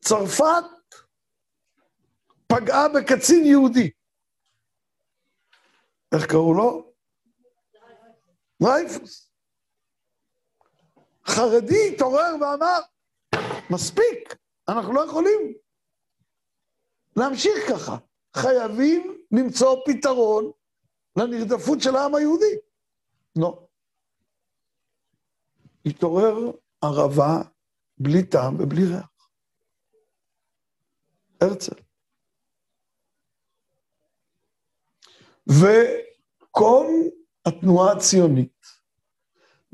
צרפת 0.00 0.64
פגעה 2.46 2.88
בקצין 2.88 3.44
יהודי. 3.46 3.90
איך 6.14 6.26
קראו 6.26 6.54
לו? 6.54 6.92
רייפוס. 8.62 9.30
חרדי 11.26 11.92
התעורר 11.94 12.34
ואמר, 12.40 12.78
מספיק, 13.70 14.36
אנחנו 14.68 14.92
לא 14.92 15.04
יכולים 15.04 15.54
להמשיך 17.16 17.68
ככה. 17.68 17.96
חייבים 18.36 19.24
למצוא 19.32 19.76
פתרון 19.86 20.50
לנרדפות 21.16 21.80
של 21.80 21.96
העם 21.96 22.14
היהודי. 22.14 22.56
לא. 23.36 23.67
התעורר 25.88 26.34
ערבה 26.84 27.42
בלי 27.98 28.26
טעם 28.26 28.54
ובלי 28.60 28.82
ריח. 28.84 29.28
הרצל. 31.40 31.74
וכל 35.46 36.86
התנועה 37.46 37.92
הציונית 37.92 38.66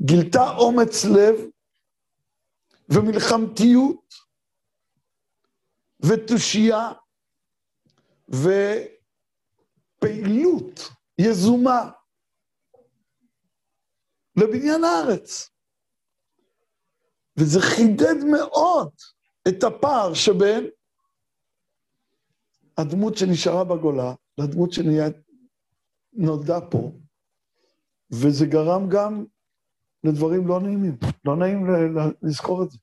גילתה 0.01 0.49
אומץ 0.57 1.05
לב 1.05 1.35
ומלחמתיות 2.89 4.13
ותושייה 5.99 6.91
ופעילות 9.99 10.79
יזומה 11.19 11.91
לבניין 14.37 14.83
הארץ. 14.83 15.54
וזה 17.37 17.59
חידד 17.61 18.23
מאוד 18.31 18.89
את 19.47 19.63
הפער 19.63 20.13
שבין 20.13 20.69
הדמות 22.77 23.17
שנשארה 23.17 23.63
בגולה 23.63 24.13
לדמות 24.37 24.69
שנולדה 24.71 26.61
פה, 26.71 26.91
וזה 28.11 28.45
גרם 28.45 28.89
גם 28.89 29.25
לדברים 30.03 30.47
לא 30.47 30.59
נעימים. 30.61 30.97
לא 31.25 31.35
נעים 31.35 31.67
לזכור 32.21 32.63
את 32.63 32.71
זה. 32.71 32.77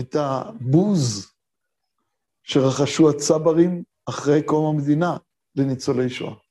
את 0.00 0.14
הבוז 0.14 1.32
שרכשו 2.42 3.10
הצברים 3.10 3.84
אחרי 4.08 4.42
קום 4.42 4.76
המדינה 4.76 5.16
לניצולי 5.54 6.10
שואה. 6.10 6.47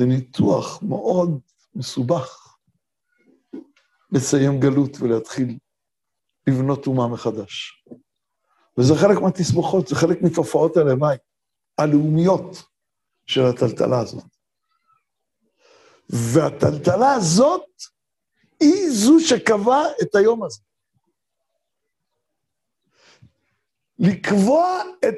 זה 0.00 0.06
ניתוח 0.06 0.82
מאוד 0.82 1.40
מסובך 1.74 2.56
לסיים 4.12 4.60
גלות 4.60 5.00
ולהתחיל 5.00 5.58
לבנות 6.46 6.86
אומה 6.86 7.08
מחדש. 7.08 7.84
וזה 8.78 8.94
חלק 8.94 9.18
מהתסבוכות, 9.22 9.88
זה 9.88 9.96
חלק 9.96 10.22
מתופעות 10.22 10.76
הלוואי 10.76 11.16
הלאומיות 11.78 12.62
של 13.26 13.40
הטלטלה 13.40 14.00
הזאת. 14.00 14.24
והטלטלה 16.08 17.12
הזאת 17.12 17.66
היא 18.60 18.90
זו 18.90 19.20
שקבעה 19.20 19.84
את 20.02 20.14
היום 20.14 20.44
הזה. 20.44 20.60
לקבוע 23.98 24.82
את 25.08 25.14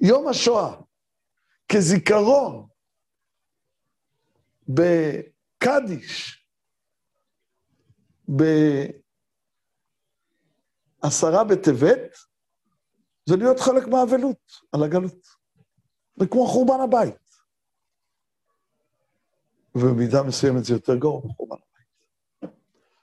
יום 0.00 0.28
השואה 0.28 0.76
כזיכרון 1.72 2.67
בקדיש, 4.68 6.44
בעשרה 11.02 11.44
בטבת, 11.44 12.16
זה 13.28 13.36
להיות 13.36 13.60
חלק 13.60 13.88
מהאבלות 13.88 14.52
על 14.72 14.82
הגלות. 14.82 15.26
זה 16.16 16.26
כמו 16.26 16.46
חורבן 16.46 16.80
הבית. 16.84 17.28
ובמידה 19.74 20.22
מסוימת 20.22 20.64
זה 20.64 20.72
יותר 20.72 20.96
גרוע 20.96 21.20
מחורבן 21.26 21.56
הבית. 21.56 21.68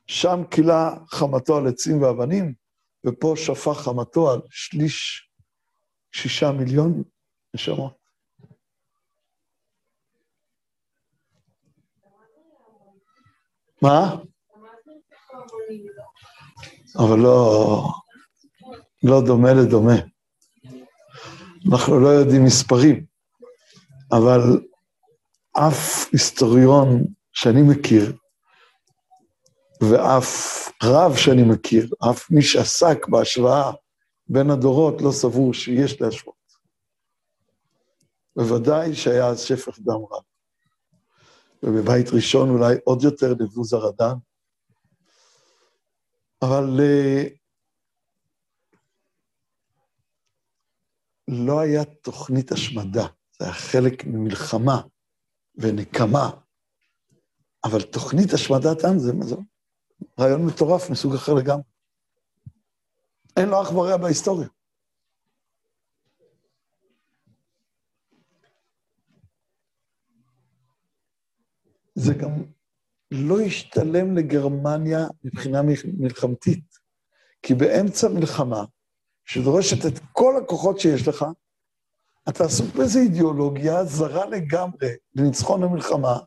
שם 0.07 0.39
כילה 0.51 0.89
חמתו 1.07 1.57
על 1.57 1.67
עצים 1.67 2.01
ואבנים, 2.01 2.53
ופה 3.07 3.33
שפך 3.37 3.77
חמתו 3.77 4.31
על 4.31 4.41
שליש, 4.49 5.29
שישה 6.11 6.51
מיליון 6.51 7.03
נשמות. 7.53 8.04
מה? 13.85 14.15
אבל 16.97 17.19
לא, 17.19 17.83
לא 19.03 19.21
דומה 19.25 19.53
לדומה. 19.53 19.95
אנחנו 21.71 21.99
לא 21.99 22.07
יודעים 22.07 22.45
מספרים, 22.45 23.05
אבל 24.11 24.39
אף 25.51 26.09
היסטוריון 26.11 27.05
שאני 27.33 27.61
מכיר, 27.61 28.17
ואף 29.81 30.29
רב 30.83 31.15
שאני 31.15 31.43
מכיר, 31.43 31.89
אף 32.11 32.31
מי 32.31 32.41
שעסק 32.41 33.07
בהשוואה 33.07 33.71
בין 34.27 34.49
הדורות, 34.49 35.01
לא 35.01 35.11
סבור 35.11 35.53
שיש 35.53 36.01
להשוות. 36.01 36.35
בוודאי 38.35 38.95
שהיה 38.95 39.27
אז 39.27 39.41
שפך 39.41 39.79
דם 39.79 40.01
רב. 40.11 40.34
ובבית 41.65 42.07
ראשון 42.13 42.49
אולי 42.49 42.75
עוד 42.83 43.03
יותר 43.03 43.33
לבוז 43.39 43.73
הרדן. 43.73 44.13
אבל 46.41 46.79
uh, 46.79 47.29
לא 51.27 51.59
היה 51.59 51.85
תוכנית 51.85 52.51
השמדה, 52.51 53.07
זה 53.39 53.45
היה 53.45 53.53
חלק 53.53 54.05
ממלחמה 54.05 54.81
ונקמה, 55.55 56.29
אבל 57.63 57.81
תוכנית 57.81 58.33
השמדת 58.33 58.85
עם 58.85 58.99
זה, 58.99 59.11
זה 59.21 59.35
רעיון 60.19 60.45
מטורף 60.45 60.89
מסוג 60.89 61.13
אחר 61.13 61.33
לגמרי. 61.33 61.63
אין 63.37 63.49
לו 63.49 63.61
אח 63.61 63.71
ורע 63.71 63.97
בהיסטוריה. 63.97 64.47
זה 71.95 72.13
גם 72.13 72.31
לא 73.11 73.39
השתלם 73.39 74.17
לגרמניה 74.17 75.07
מבחינה 75.23 75.61
מלחמתית, 75.97 76.65
כי 77.41 77.53
באמצע 77.53 78.07
מלחמה, 78.07 78.63
שדורשת 79.25 79.85
את 79.85 79.99
כל 80.11 80.37
הכוחות 80.37 80.79
שיש 80.79 81.07
לך, 81.07 81.25
אתה 82.29 82.43
עסוק 82.43 82.75
באיזו 82.75 82.99
אידיאולוגיה 82.99 83.85
זרה 83.85 84.25
לגמרי 84.25 84.89
לניצחון 85.15 85.63
המלחמה, 85.63 86.19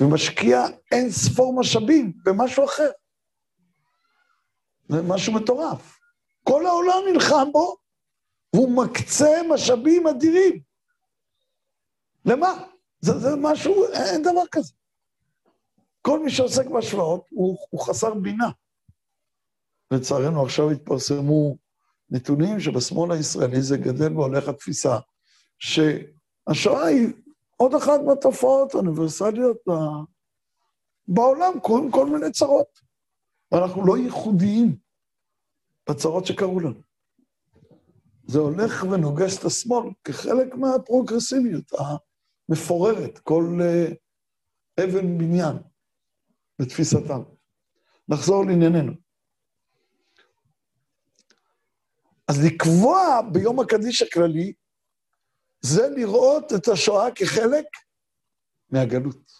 ומשקיע 0.00 0.64
אין 0.92 1.10
ספור 1.10 1.60
משאבים 1.60 2.12
במשהו 2.24 2.64
אחר. 2.64 2.90
זה 4.88 5.02
משהו 5.02 5.32
מטורף. 5.32 5.98
כל 6.44 6.66
העולם 6.66 6.98
נלחם 7.12 7.48
בו, 7.52 7.76
והוא 8.54 8.84
מקצה 8.84 9.40
משאבים 9.50 10.06
אדירים. 10.06 10.60
למה? 12.24 12.64
זה, 13.00 13.18
זה 13.18 13.28
משהו, 13.36 13.84
אין 13.92 14.22
דבר 14.22 14.46
כזה. 14.52 14.72
כל 16.02 16.24
מי 16.24 16.30
שעוסק 16.30 16.66
בהשוואות 16.66 17.24
הוא, 17.30 17.58
הוא 17.70 17.80
חסר 17.80 18.14
בינה. 18.14 18.50
לצערנו 19.90 20.42
עכשיו 20.42 20.70
התפרסמו 20.70 21.56
נתונים 22.10 22.60
שבשמאל 22.60 23.12
הישראלי 23.12 23.62
זה 23.62 23.76
גדל 23.76 24.12
והולך 24.12 24.48
התפיסה 24.48 24.98
שהשואה 25.58 26.86
היא 26.86 27.12
עוד 27.56 27.74
אחת 27.74 28.00
מהתופעות 28.06 28.74
האוניברסליות 28.74 29.56
בעולם, 31.08 31.60
קורים 31.62 31.90
כל 31.90 32.06
מיני 32.06 32.32
צרות. 32.32 32.80
ואנחנו 33.52 33.86
לא 33.86 33.98
ייחודיים 33.98 34.76
בצרות 35.88 36.26
שקרו 36.26 36.60
לנו. 36.60 36.80
זה 38.26 38.38
הולך 38.38 38.84
ונוגס 38.90 39.38
את 39.38 39.44
השמאל 39.44 39.90
כחלק 40.04 40.54
מהפרוגרסיביות 40.54 41.72
המפוררת, 42.48 43.18
כל 43.18 43.58
uh, 43.60 43.94
אבן 44.84 45.18
בניין. 45.18 45.56
לתפיסתם. 46.58 47.22
נחזור 48.08 48.44
לענייננו. 48.44 48.92
אז 52.28 52.44
לקבוע 52.44 53.20
ביום 53.32 53.60
הקדיש 53.60 54.02
הכללי, 54.02 54.52
זה 55.60 55.88
לראות 55.96 56.52
את 56.52 56.68
השואה 56.68 57.10
כחלק 57.14 57.66
מהגלות. 58.70 59.32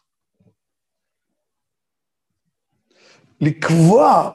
לקבוע 3.40 4.30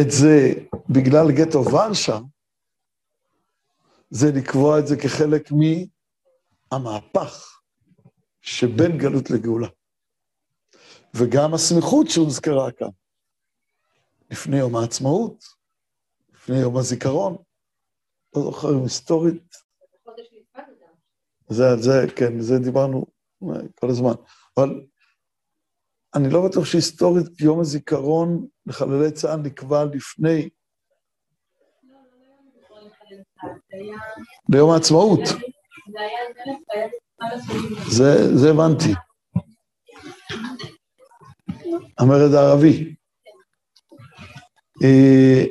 את 0.00 0.10
זה 0.10 0.52
בגלל 0.90 1.26
גטו 1.32 1.64
ורשה, 1.64 2.18
זה 4.10 4.26
לקבוע 4.36 4.78
את 4.78 4.86
זה 4.86 4.96
כחלק 4.96 5.48
מהמהפך 6.72 7.60
שבין 8.40 8.98
גלות 8.98 9.30
לגאולה. 9.30 9.68
וגם 11.14 11.54
הסמיכות 11.54 12.06
שהוזכרה 12.08 12.72
כאן. 12.72 12.88
לפני 14.30 14.56
יום 14.56 14.76
העצמאות, 14.76 15.44
לפני 16.34 16.56
יום 16.56 16.76
הזיכרון, 16.76 17.36
לא 18.36 18.42
זוכר 18.42 18.74
אם 18.74 18.82
היסטורית. 18.82 19.54
זה 21.48 21.70
על 21.70 21.82
זה, 21.82 22.06
כן, 22.16 22.40
זה 22.40 22.58
דיברנו 22.58 23.06
כל 23.74 23.90
הזמן. 23.90 24.12
אבל 24.56 24.86
אני 26.14 26.30
לא 26.30 26.48
בטוח 26.48 26.64
שהיסטורית 26.64 27.40
יום 27.40 27.60
הזיכרון 27.60 28.46
לחללי 28.66 29.12
צה"ל 29.12 29.40
נקבע 29.40 29.84
לפני... 29.84 30.48
ליום 34.48 34.70
העצמאות. 34.70 35.20
זה 38.34 38.50
הבנתי. 38.50 38.94
המרד 41.98 42.34
הערבי. 42.34 42.94
אה, 44.84 45.44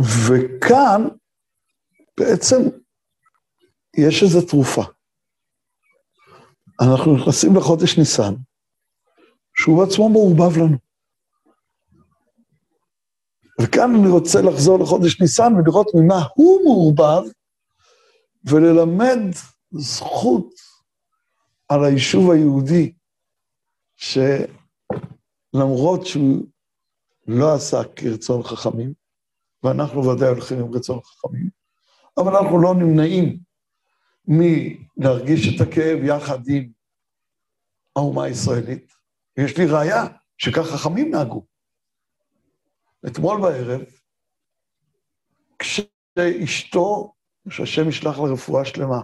וכאן 0.00 1.08
בעצם 2.20 2.56
יש 3.96 4.22
איזו 4.22 4.46
תרופה. 4.46 4.82
אנחנו 6.80 7.16
נכנסים 7.16 7.56
לחודש 7.56 7.98
ניסן, 7.98 8.34
שהוא 9.54 9.84
בעצמו 9.84 10.08
מעורבב 10.08 10.58
לנו. 10.58 10.76
וכאן 13.60 13.94
אני 13.94 14.08
רוצה 14.08 14.42
לחזור 14.42 14.78
לחודש 14.78 15.20
ניסן 15.20 15.52
ולראות 15.54 15.86
ממה 15.94 16.26
הוא 16.34 16.60
מעורבב, 16.64 17.22
וללמד 18.44 19.18
זכות 19.70 20.54
על 21.68 21.84
היישוב 21.84 22.30
היהודי 22.30 22.92
שלמרות 23.98 24.46
שהוא 26.06 26.46
לא 27.26 27.54
עשה 27.54 27.76
כרצון 27.96 28.42
חכמים, 28.42 28.92
ואנחנו 29.62 30.04
ודאי 30.04 30.28
הולכים 30.28 30.58
עם 30.58 30.74
רצון 30.74 31.00
חכמים, 31.02 31.50
אבל 32.16 32.36
אנחנו 32.36 32.62
לא 32.62 32.74
נמנעים 32.74 33.38
מלהרגיש 34.26 35.48
את 35.48 35.60
הכאב 35.66 35.98
יחד 36.04 36.38
עם 36.48 36.70
האומה 37.96 38.24
הישראלית. 38.24 38.92
יש 39.36 39.58
לי 39.58 39.66
ראיה 39.66 40.04
שכך 40.38 40.62
חכמים 40.62 41.10
נהגו. 41.10 41.46
אתמול 43.06 43.40
בערב, 43.40 43.80
כשאשתו, 45.58 47.14
שהשם 47.48 47.88
ישלח 47.88 48.18
לה 48.18 48.32
רפואה 48.32 48.64
שלמה, 48.64 49.00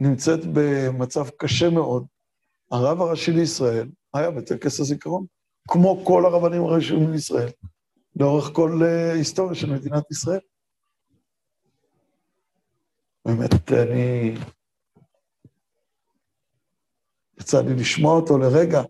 נמצאת 0.00 0.40
במצב 0.52 1.28
קשה 1.28 1.70
מאוד, 1.70 2.06
הרב 2.70 3.00
הראשי 3.00 3.32
לישראל 3.32 3.88
היה 4.14 4.30
בטקס 4.30 4.80
הזיכרון, 4.80 5.26
כמו 5.68 6.04
כל 6.06 6.26
הרבנים 6.26 6.62
הראשיים 6.62 7.12
לישראל, 7.12 7.50
לאורך 8.16 8.50
כל 8.52 8.82
ההיסטוריה 8.82 9.54
של 9.54 9.72
מדינת 9.72 10.10
ישראל. 10.10 10.40
באמת, 13.24 13.72
אני... 13.72 14.34
יצא 17.40 17.60
לי 17.62 17.74
לשמוע 17.74 18.16
אותו 18.16 18.38
לרגע, 18.38 18.82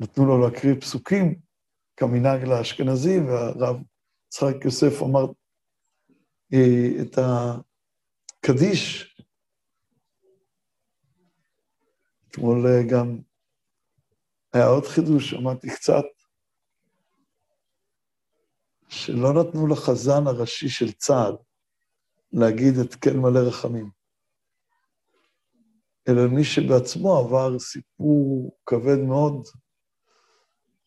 נתנו 0.00 0.26
לו 0.26 0.38
להקריא 0.38 0.74
פסוקים, 0.80 1.34
כמנהג 1.96 2.44
לאשכנזי, 2.44 3.20
והרב 3.20 3.76
יצחק 4.28 4.64
יוסף 4.64 5.02
אמר 5.02 5.26
אה, 6.54 7.02
את 7.02 7.18
הקדיש. 7.18 9.10
אתמול 12.30 12.66
אה, 12.66 12.82
גם 12.90 13.18
היה 14.52 14.66
עוד 14.66 14.86
חידוש, 14.86 15.30
שמעתי 15.30 15.68
קצת, 15.70 16.04
שלא 18.88 19.32
נתנו 19.32 19.66
לחזן 19.66 20.26
הראשי 20.26 20.68
של 20.68 20.92
צה"ל 20.92 21.36
להגיד 22.32 22.74
את 22.84 22.94
כן 22.94 23.16
מלא 23.16 23.38
רחמים, 23.48 23.90
אלא 26.08 26.26
מי 26.26 26.44
שבעצמו 26.44 27.18
עבר 27.18 27.58
סיפור 27.58 28.56
כבד 28.66 28.98
מאוד, 28.98 29.46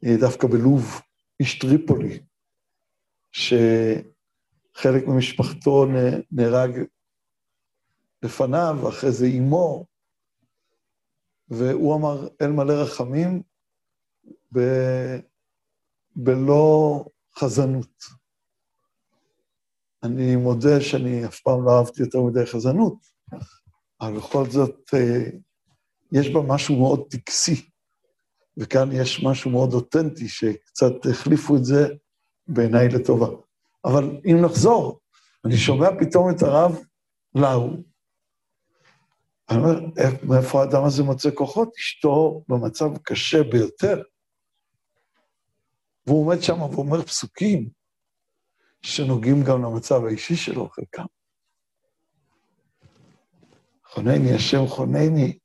אה, 0.05 0.17
דווקא 0.19 0.47
בלוב, 0.47 1.01
איש 1.39 1.59
טריפולי, 1.59 2.23
שחלק 3.31 5.07
ממשפחתו 5.07 5.85
נהרג 6.31 6.71
לפניו, 8.23 8.77
ואחרי 8.83 9.11
זה 9.11 9.25
אימו, 9.25 9.92
והוא 11.57 11.95
אמר, 11.95 12.27
אל 12.41 12.51
מלא 12.51 12.73
רחמים, 12.73 13.41
ב... 14.53 14.59
בלא 16.15 17.05
חזנות. 17.39 18.03
אני 20.03 20.35
מודה 20.35 20.81
שאני 20.81 21.25
אף 21.25 21.39
פעם 21.39 21.65
לא 21.65 21.77
אהבתי 21.77 22.01
יותר 22.01 22.21
מדי 22.21 22.45
חזנות, 22.45 22.95
אבל 24.01 24.17
בכל 24.17 24.49
זאת, 24.49 24.89
אה, 24.93 25.29
יש 26.11 26.29
בה 26.29 26.41
משהו 26.41 26.75
מאוד 26.79 27.03
טקסי, 27.09 27.69
וכאן 28.57 28.91
יש 28.91 29.23
משהו 29.23 29.51
מאוד 29.51 29.73
אותנטי, 29.73 30.27
שקצת 30.27 31.05
החליפו 31.11 31.55
את 31.55 31.65
זה 31.65 31.87
בעיניי 32.47 32.89
לטובה. 32.89 33.27
אבל 33.85 34.17
אם 34.25 34.45
נחזור, 34.45 34.99
אני 35.45 35.57
שומע 35.57 35.87
פתאום 35.99 36.29
את 36.29 36.41
הרב 36.41 36.77
לאו, 37.35 37.69
אני 39.53 39.61
אומר, 39.61 39.79
מאיפה 40.23 40.61
האדם 40.61 40.83
הזה 40.83 41.03
מוצא 41.03 41.29
כוחות? 41.33 41.69
אשתו 41.77 42.43
במצב 42.47 42.97
קשה 43.03 43.43
ביותר. 43.43 44.01
והוא 46.07 46.25
עומד 46.25 46.41
שם 46.41 46.61
ואומר 46.61 47.01
פסוקים 47.01 47.69
שנוגעים 48.81 49.43
גם 49.43 49.63
למצב 49.63 50.05
האישי 50.05 50.35
שלו, 50.35 50.69
חלקם. 50.69 51.05
חונני, 53.85 54.33
השם 54.33 54.67
חונני. 54.67 55.39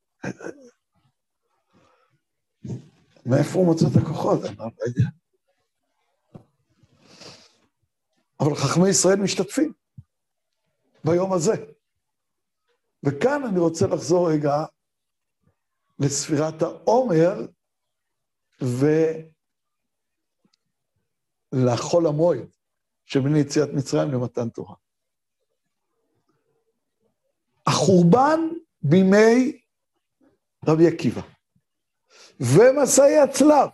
מאיפה 3.27 3.59
הוא 3.59 3.67
מוצא 3.67 3.87
את 3.93 3.97
הכוחות? 4.03 4.45
אני 4.45 4.57
לא 4.57 4.65
יודע. 4.87 5.11
אבל 8.41 8.55
חכמי 8.55 8.89
ישראל 8.89 9.17
משתתפים 9.17 9.73
ביום 11.05 11.33
הזה. 11.33 11.53
וכאן 13.07 13.43
אני 13.51 13.59
רוצה 13.61 13.87
לחזור 13.87 14.31
רגע 14.31 14.53
לספירת 15.99 16.63
העומר 16.63 17.35
ולחול 21.53 22.07
המועד 22.07 22.49
שבין 23.05 23.37
יציאת 23.37 23.69
מצרים 23.77 24.11
למתן 24.13 24.49
תורה. 24.49 24.75
החורבן 27.67 28.41
בימי 28.83 29.63
רבי 30.67 30.89
עקיבא 30.89 31.21
ומסעי 32.41 33.19
הצלב 33.19 33.69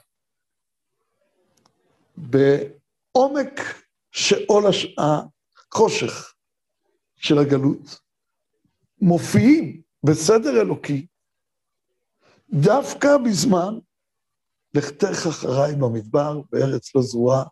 בעומק 2.16 3.60
שאול 4.10 4.64
החושך 4.98 6.34
של 7.16 7.38
הגלות, 7.38 8.03
מופיעים 9.00 9.82
בסדר 10.06 10.60
אלוקי 10.60 11.06
דווקא 12.52 13.08
בזמן 13.24 13.78
לכתך 14.74 15.26
אחריי 15.28 15.74
במדבר, 15.80 16.40
בארץ 16.50 16.94
לא 16.94 17.02
זרועה, 17.02 17.44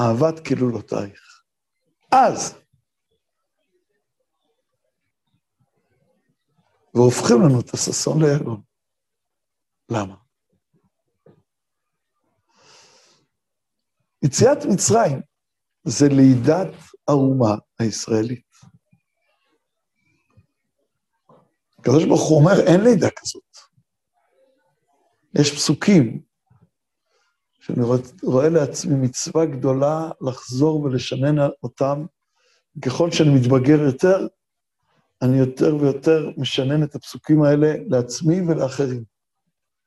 אהבת 0.00 0.46
כלולותייך. 0.46 1.42
אז, 2.12 2.54
והופכים 6.94 7.36
לנו 7.42 7.60
את 7.60 7.74
הששון 7.74 8.22
ליגון. 8.22 8.62
למה? 9.90 10.16
יציאת 14.24 14.58
מצרים 14.72 15.20
זה 15.84 16.06
לידת 16.08 16.74
האומה 17.08 17.54
הישראלית. 17.78 18.47
הקדוש 21.88 22.04
ברוך 22.04 22.28
הוא 22.28 22.38
אומר, 22.38 22.60
אין 22.66 22.80
לידה 22.80 23.08
כזאת. 23.16 23.56
יש 25.34 25.54
פסוקים 25.54 26.22
שאני 27.60 27.82
רואה 28.22 28.48
לעצמי 28.48 28.94
מצווה 28.94 29.46
גדולה 29.46 30.10
לחזור 30.20 30.80
ולשנן 30.80 31.36
אותם. 31.62 32.06
ככל 32.84 33.10
שאני 33.10 33.30
מתבגר 33.34 33.80
יותר, 33.80 34.26
אני 35.22 35.38
יותר 35.38 35.76
ויותר 35.76 36.30
משנן 36.36 36.82
את 36.82 36.94
הפסוקים 36.94 37.42
האלה 37.42 37.74
לעצמי 37.86 38.40
ולאחרים. 38.40 39.04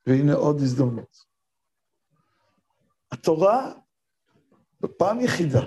והנה 0.08 0.34
עוד 0.34 0.62
הזדמנות. 0.62 1.18
התורה, 3.12 3.74
בפעם 4.82 5.22
יחידה, 5.22 5.62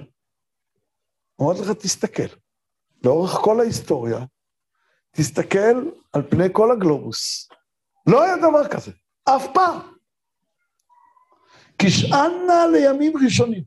אומרת 1.39 1.59
לך, 1.59 1.70
תסתכל. 1.70 2.37
לאורך 3.05 3.30
כל 3.30 3.61
ההיסטוריה, 3.61 4.24
תסתכל 5.16 5.90
על 6.12 6.22
פני 6.30 6.44
כל 6.52 6.72
הגלובוס. 6.72 7.48
לא 8.06 8.22
היה 8.22 8.36
דבר 8.36 8.68
כזה, 8.68 8.90
אף 9.24 9.46
פעם. 9.54 9.80
כשענה 11.78 12.66
לימים 12.72 13.12
ראשונים. 13.24 13.62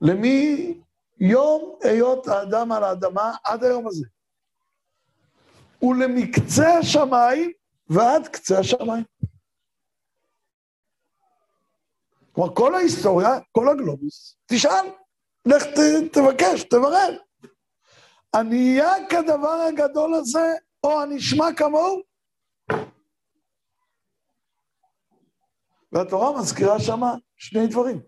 למי 0.00 0.74
יום 1.20 1.78
היות 1.82 2.28
האדם 2.28 2.72
על 2.72 2.84
האדמה 2.84 3.36
עד 3.44 3.64
היום 3.64 3.86
הזה. 3.86 4.06
ולמקצה 5.82 6.78
השמיים 6.78 7.52
ועד 7.88 8.28
קצה 8.28 8.58
השמיים. 8.58 9.04
כלומר, 12.32 12.54
כל 12.54 12.74
ההיסטוריה, 12.74 13.38
כל 13.52 13.68
הגלובוס, 13.68 14.36
תשאל, 14.46 14.86
לך 15.46 15.62
ת, 15.64 15.78
תבקש, 16.12 16.62
תברר. 16.62 17.16
הנהיה 18.34 18.92
כדבר 19.10 19.66
הגדול 19.68 20.14
הזה, 20.14 20.54
או 20.84 21.00
הנשמע 21.02 21.46
כמוהו? 21.56 22.00
והתורה 25.92 26.40
מזכירה 26.40 26.80
שמה 26.80 27.14
שני 27.36 27.66
דברים. 27.66 28.02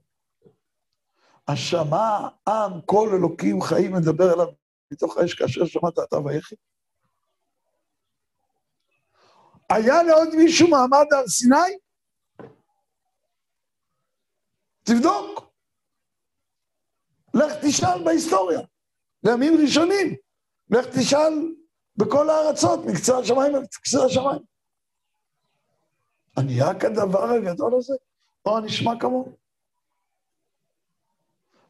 השמע 1.48 2.28
עם 2.48 2.80
כל 2.86 3.08
אלוקים 3.14 3.62
חיים 3.62 3.92
מדבר 3.92 4.34
אליו 4.34 4.46
מתוך 4.92 5.16
האש 5.16 5.34
כאשר 5.34 5.66
שמעת 5.66 5.98
אתה 6.08 6.16
ויחי. 6.16 6.54
היה 9.70 10.02
לעוד 10.02 10.28
מישהו 10.36 10.68
מעמד 10.68 11.06
על 11.18 11.26
סיני? 11.26 11.78
תבדוק. 14.82 15.50
לך 17.34 17.52
תשאל 17.62 18.04
בהיסטוריה. 18.04 18.60
לימים 19.24 19.52
ראשונים. 19.62 20.14
לך 20.70 20.86
תשאל 20.86 21.54
בכל 21.96 22.30
הארצות, 22.30 22.80
מקצה 22.86 23.18
השמיים 23.18 23.54
ומקצה 23.54 24.04
השמיים. 24.04 24.42
הנהיה 26.36 26.80
כדבר 26.80 27.24
הגדול 27.24 27.74
הזה, 27.74 27.94
או 28.46 28.56
הנשמע 28.56 28.92
כמוהו. 29.00 29.32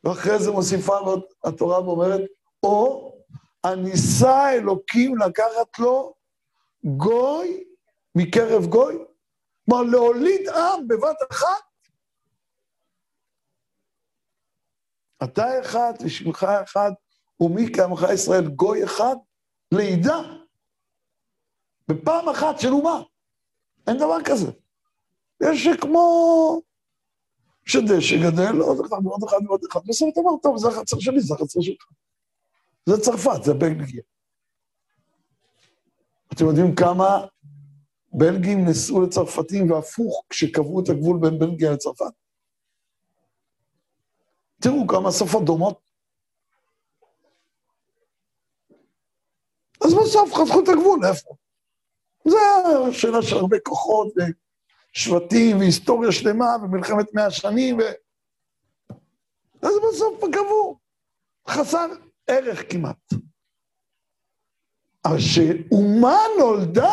ואחרי 0.04 0.38
זה 0.38 0.50
מוסיפה 0.50 1.00
לו 1.00 1.26
התורה 1.44 1.82
ואומרת, 1.82 2.20
או 2.62 3.12
הניסה 3.64 4.52
אלוקים 4.52 5.18
לקחת 5.18 5.78
לו 5.78 6.14
גוי 6.84 7.64
מקרב 8.14 8.66
גוי. 8.66 9.04
כלומר, 9.64 9.82
להוליד 9.82 10.48
עם 10.48 10.88
בבת 10.88 11.16
אחת. 11.30 11.68
אתה 15.24 15.60
אחד 15.60 15.92
ושמך 16.04 16.46
אחד, 16.64 16.90
ומי 17.40 17.72
כעמך 17.72 18.06
ישראל 18.14 18.48
גוי 18.48 18.84
אחד, 18.84 19.16
לידה. 19.74 20.20
בפעם 21.88 22.28
אחת 22.28 22.60
של 22.60 22.68
אומה. 22.68 23.02
אין 23.86 23.96
דבר 23.96 24.18
כזה. 24.24 24.50
יש 25.42 25.68
כמו 25.80 26.60
שדשא 27.64 28.16
גדל, 28.16 28.60
עוד 28.60 28.86
אחד 28.86 29.06
ועוד 29.06 29.22
אחד 29.28 29.38
ועוד 29.46 29.60
אחד, 29.70 29.80
בסוף 29.86 30.08
אתה 30.12 30.20
אומר, 30.20 30.32
טוב, 30.42 30.58
זה 30.58 30.68
החצר 30.68 30.98
שלי, 30.98 31.20
זה 31.20 31.34
החצר 31.34 31.60
שלך. 31.60 31.86
זה 32.86 33.00
צרפת, 33.00 33.44
זה 33.44 33.54
בלגיה. 33.54 34.02
אתם 36.34 36.44
יודעים 36.44 36.74
כמה 36.74 37.26
בלגים 38.12 38.64
נסעו 38.68 39.02
לצרפתים 39.02 39.70
והפוך 39.70 40.24
כשקבעו 40.30 40.80
את 40.80 40.88
הגבול 40.88 41.18
בין 41.20 41.38
בלגיה 41.38 41.72
לצרפת? 41.72 42.12
תראו 44.62 44.86
כמה 44.88 45.12
שפות 45.12 45.44
דומות. 45.44 45.87
אז 49.84 49.94
בסוף 49.94 50.34
חתכו 50.34 50.60
את 50.62 50.68
הגבול, 50.68 51.00
איפה? 51.04 51.34
זה 52.24 52.36
השאלה 52.88 53.22
של 53.22 53.36
הרבה 53.36 53.56
כוחות 53.64 54.08
ושבטים 54.16 55.58
והיסטוריה 55.58 56.12
שלמה 56.12 56.56
ומלחמת 56.62 57.14
מאה 57.14 57.30
שנים 57.30 57.78
ו... 57.78 57.82
אז 59.62 59.72
בסוף 59.88 60.24
קבעו, 60.32 60.78
חסר 61.48 61.86
ערך 62.26 62.72
כמעט. 62.72 63.12
אבל 65.04 65.18
שאומה 65.18 66.18
נולדה, 66.38 66.92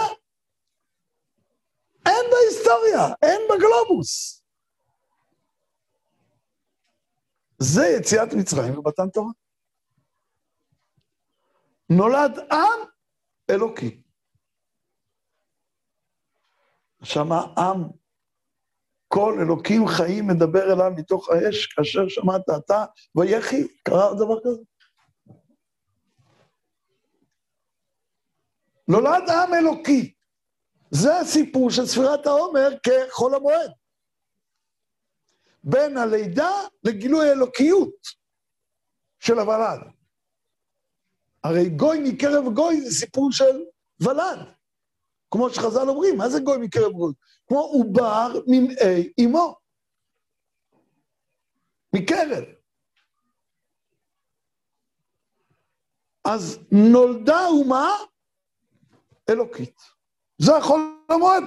אין 2.05 2.25
בהיסטוריה, 2.31 3.15
אין 3.21 3.41
בגלובוס. 3.49 4.41
זה 7.59 7.87
יציאת 7.99 8.33
מצרים 8.33 8.77
ומתן 8.79 9.09
תורה. 9.09 9.31
נולד 11.89 12.39
עם 12.51 12.87
אלוקי. 13.49 14.01
שמה 17.03 17.41
עם, 17.57 17.83
כל 19.07 19.37
אלוקים 19.41 19.87
חיים 19.87 20.27
מדבר 20.27 20.73
אליו 20.73 20.91
מתוך 20.95 21.29
האש, 21.29 21.65
כאשר 21.65 22.07
שמעת 22.07 22.49
אתה, 22.57 22.85
ויחי, 23.15 23.67
קרה 23.83 24.13
דבר 24.13 24.39
כזה. 24.43 24.61
נולד 28.87 29.29
עם 29.29 29.53
אלוקי. 29.53 30.13
זה 30.91 31.19
הסיפור 31.19 31.71
של 31.71 31.85
ספירת 31.85 32.25
העומר 32.25 32.69
כחול 32.83 33.35
המועד. 33.35 33.71
בין 35.63 35.97
הלידה 35.97 36.51
לגילוי 36.83 37.29
האלוקיות 37.29 37.95
של 39.19 39.39
הוולד. 39.39 39.79
הרי 41.45 41.69
גוי 41.69 41.99
מקרב 42.03 42.53
גוי 42.53 42.81
זה 42.81 42.91
סיפור 42.91 43.31
של 43.31 43.63
ולד. 43.99 44.53
כמו 45.31 45.49
שחז"ל 45.49 45.89
אומרים, 45.89 46.17
מה 46.17 46.29
זה 46.29 46.39
גוי 46.39 46.57
מקרב 46.57 46.91
גוי? 46.91 47.13
כמו 47.47 47.59
עובר 47.59 48.27
ממעי 48.47 49.13
אמו. 49.25 49.55
מקרב. 51.95 52.43
אז 56.25 56.59
נולדה 56.71 57.45
אומה 57.47 57.89
אלוקית. 59.29 59.81
זה 60.41 60.57
החול 60.57 60.79
המועד. 61.09 61.43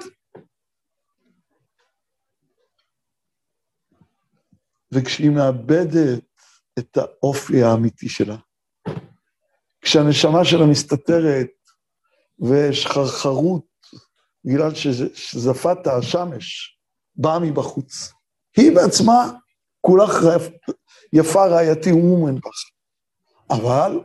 וכשהיא 4.93 5.31
מאבדת 5.31 6.25
את 6.79 6.97
האופי 6.97 7.63
האמיתי 7.63 8.09
שלה, 8.09 8.37
כשהנשמה 9.89 10.45
שלה 10.45 10.67
מסתתרת 10.67 11.51
ויש 12.39 12.87
חרחרות 12.87 13.67
בגלל 14.45 14.75
שזפת 15.15 15.87
השמש 15.87 16.79
באה 17.17 17.39
מבחוץ, 17.39 18.13
היא 18.57 18.73
בעצמה 18.75 19.33
כולה 19.81 20.05
יפה 21.13 21.47
רעייתי 21.47 21.93
ומומן 21.93 22.35
בך. 22.35 22.71
אבל 23.51 24.01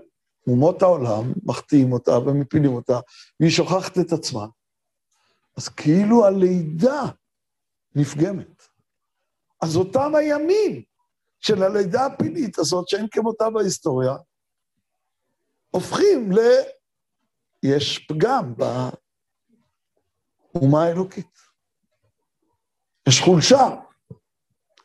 אומות 0.47 0.81
העולם 0.81 1.33
מחטיאים 1.43 1.93
אותה 1.93 2.17
ומפילים 2.17 2.73
אותה, 2.73 2.99
והיא 3.39 3.51
שוכחת 3.51 3.97
את 3.97 4.11
עצמה. 4.13 4.45
אז 5.57 5.67
כאילו 5.67 6.25
הלידה 6.25 7.01
נפגמת. 7.95 8.67
אז 9.61 9.75
אותם 9.75 10.15
הימים 10.15 10.83
של 11.39 11.63
הלידה 11.63 12.05
הפלאית 12.05 12.59
הזאת, 12.59 12.87
שאין 12.87 13.07
כמותה 13.11 13.49
בהיסטוריה, 13.49 14.13
הופכים 15.73 16.31
ל... 16.31 16.37
יש 17.63 17.99
פגם 18.07 18.53
באומה 20.53 20.83
האלוקית. 20.83 21.37
יש 23.09 23.21
חולשה. 23.25 23.63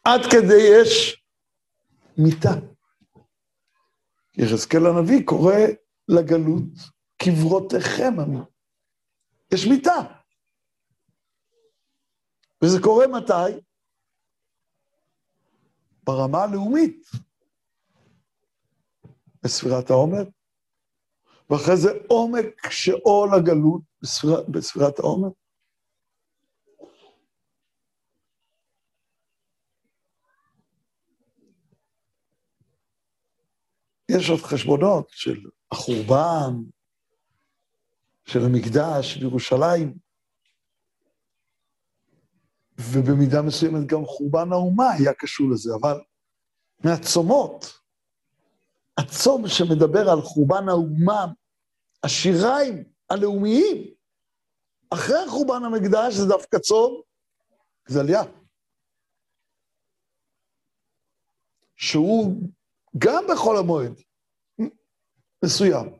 עד 0.05 0.21
כדי 0.31 0.63
יש 0.81 1.23
מיתה. 2.19 2.51
יחזקאל 4.39 4.87
הנביא 4.87 5.27
קורא 5.27 5.55
לגלות 6.09 6.73
קברותיכם 7.23 8.21
עמי. 8.21 8.39
יש 9.55 9.67
מיתה. 9.67 9.97
וזה 12.65 12.79
קורה 12.83 13.07
מתי? 13.07 13.61
ברמה 16.03 16.43
הלאומית, 16.43 17.07
בספירת 19.43 19.91
העומר, 19.91 20.23
ואחרי 21.51 21.77
זה 21.77 21.89
עומק 22.09 22.71
שעול 22.71 23.35
הגלות 23.35 23.83
בספיר, 24.03 24.45
בספירת 24.49 24.99
העומר. 24.99 25.29
יש 34.11 34.31
עוד 34.31 34.41
חשבונות 34.41 35.09
של 35.11 35.41
החורבן, 35.73 36.55
של 38.25 38.45
המקדש, 38.45 39.15
של 39.15 39.23
ירושלים, 39.23 39.99
ובמידה 42.79 43.43
מסוימת 43.43 43.87
גם 43.87 44.05
חורבן 44.05 44.53
האומה 44.53 44.91
היה 44.91 45.13
קשור 45.15 45.51
לזה, 45.51 45.71
אבל 45.81 46.01
מהצומות, 46.85 47.81
הצום 48.99 49.49
שמדבר 49.49 50.11
על 50.11 50.21
חורבן 50.23 50.69
האומה, 50.69 51.27
השיריים 52.03 52.85
הלאומיים, 53.11 53.95
אחרי 54.91 55.29
חורבן 55.29 55.65
המקדש 55.65 56.15
זה 56.15 56.27
דווקא 56.29 56.59
צום 56.59 57.01
גזליה. 57.89 58.23
שהוא 61.77 62.35
גם 62.99 63.25
בחול 63.33 63.57
המועד 63.57 63.93
מסוים. 65.45 65.99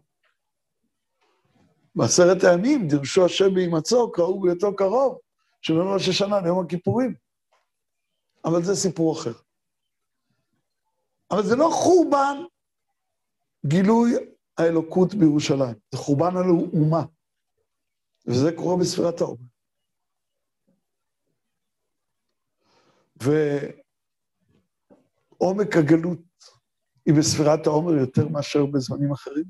בעשרת 1.95 2.45
הימים 2.45 2.89
דירשו 2.89 3.25
השם 3.25 3.55
בהימצאו, 3.55 4.13
קראו 4.13 4.41
בהיותו 4.41 4.77
קרוב, 4.77 5.19
שלא 5.61 5.95
ראש 5.95 6.09
השנה 6.09 6.41
ליום 6.41 6.65
הכיפורים. 6.65 7.15
אבל 8.45 8.63
זה 8.63 8.75
סיפור 8.75 9.19
אחר. 9.19 9.33
אבל 11.31 11.43
זה 11.43 11.57
לא 11.57 11.71
חורבן 11.73 12.37
גילוי 13.67 14.15
האלוקות 14.59 15.15
בירושלים, 15.15 15.75
זה 15.93 15.99
חורבן 15.99 16.37
על 16.37 16.45
האומה. 16.45 17.05
וזה 18.27 18.51
קורה 18.57 18.77
בספירת 18.81 19.21
העומר. 19.21 19.45
ועומק 25.41 25.77
הגלות 25.77 26.19
היא 27.07 27.15
בספירת 27.19 27.67
העומר 27.67 27.93
יותר 27.93 28.29
מאשר 28.29 28.67
בזמנים 28.67 29.13
אחרים. 29.13 29.45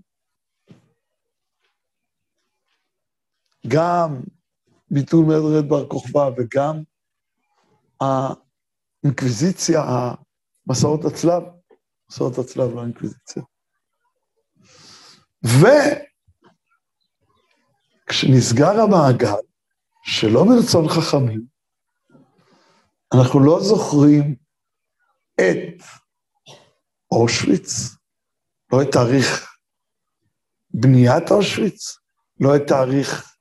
גם 3.68 4.20
ביטול 4.90 5.24
מרד 5.26 5.68
בר 5.68 5.88
כוכבא 5.88 6.30
וגם 6.36 6.82
האינקוויזיציה, 8.00 9.80
מסעות 10.66 11.00
הצלב, 11.04 11.42
מסעות 12.10 12.38
הצלב, 12.38 12.74
לא 12.74 12.80
האינקוויזיציה. 12.80 13.42
וכשנסגר 18.06 18.80
המעגל, 18.80 19.42
שלא 20.04 20.44
מרצון 20.44 20.88
חכמים, 20.88 21.42
אנחנו 23.14 23.40
לא 23.40 23.60
זוכרים 23.60 24.36
את 25.34 25.82
אושוויץ, 27.10 27.96
לא 28.72 28.82
את 28.82 28.88
תאריך 28.92 29.56
בניית 30.70 31.30
אושוויץ, 31.30 31.98
לא 32.40 32.56
את 32.56 32.62
תאריך 32.66 33.36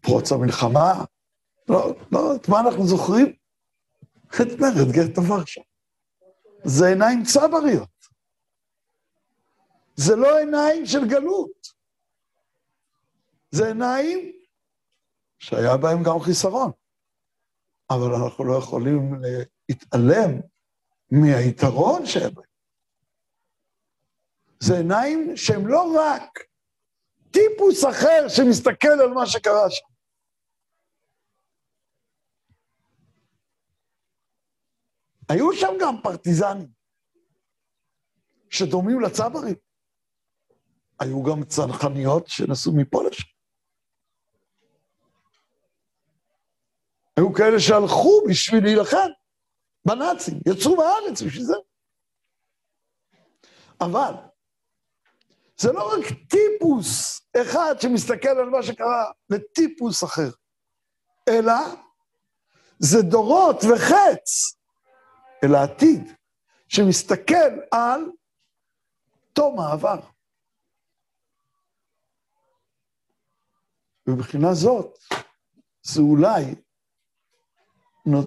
פרוץ 0.00 0.32
המלחמה. 0.32 1.04
לא, 1.68 1.94
לא, 2.12 2.36
את 2.36 2.48
מה 2.48 2.60
אנחנו 2.60 2.86
זוכרים? 2.86 3.32
את 4.28 4.60
מרד 4.60 4.92
גטו 4.92 5.22
ורשה. 5.24 5.60
זה 6.64 6.86
עיניים 6.86 7.22
צבריות. 7.24 7.97
זה 10.00 10.16
לא 10.16 10.38
עיניים 10.38 10.86
של 10.86 11.08
גלות. 11.08 11.68
זה 13.50 13.66
עיניים 13.66 14.32
שהיה 15.38 15.76
בהם 15.76 16.02
גם 16.02 16.20
חיסרון. 16.20 16.70
אבל 17.90 18.14
אנחנו 18.14 18.44
לא 18.44 18.58
יכולים 18.58 19.14
להתעלם 19.68 20.40
מהיתרון 21.10 22.06
בהם. 22.06 22.44
זה 24.60 24.76
עיניים 24.76 25.36
שהם 25.36 25.66
לא 25.66 25.94
רק 25.98 26.38
טיפוס 27.30 27.84
אחר 27.84 28.28
שמסתכל 28.28 29.00
על 29.02 29.10
מה 29.14 29.26
שקרה 29.26 29.70
שם. 29.70 29.86
היו 35.28 35.52
שם 35.52 35.72
גם 35.80 35.94
פרטיזנים 36.02 36.68
שדומים 38.50 39.00
לצברים. 39.00 39.67
היו 41.00 41.22
גם 41.22 41.44
צנחניות 41.44 42.26
שנסעו 42.26 42.72
מפה 42.76 43.02
לשם. 43.02 43.28
היו 47.16 47.32
כאלה 47.32 47.60
שהלכו 47.60 48.22
בשביל 48.28 48.64
להילחם 48.64 49.08
בנאצים, 49.84 50.40
יצאו 50.46 50.76
מהארץ 50.76 51.22
בשביל 51.22 51.44
זה. 51.44 51.54
אבל 53.80 54.12
זה 55.56 55.72
לא 55.72 55.92
רק 55.94 56.04
טיפוס 56.28 57.20
אחד 57.42 57.74
שמסתכל 57.80 58.28
על 58.28 58.50
מה 58.50 58.62
שקרה 58.62 59.10
לטיפוס 59.30 60.04
אחר, 60.04 60.30
אלא 61.28 61.54
זה 62.78 63.02
דורות 63.02 63.56
וחץ 63.64 64.56
אל 65.44 65.54
העתיד, 65.54 66.12
שמסתכל 66.68 67.50
על 67.70 68.00
תום 69.32 69.60
העבר. 69.60 70.00
ומבחינה 74.08 74.54
זאת, 74.54 74.98
זה 75.82 76.00
אולי 76.00 76.54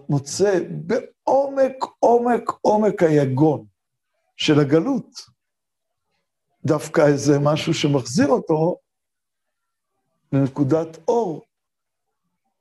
מוצא 0.10 0.60
בעומק, 0.86 1.76
עומק, 2.00 2.44
עומק 2.62 3.04
היגון 3.04 3.66
של 4.38 4.60
הגלות, 4.60 5.10
דווקא 6.66 7.02
איזה 7.02 7.34
משהו 7.44 7.74
שמחזיר 7.74 8.28
אותו 8.28 8.78
לנקודת 10.34 10.98
אור 11.08 11.46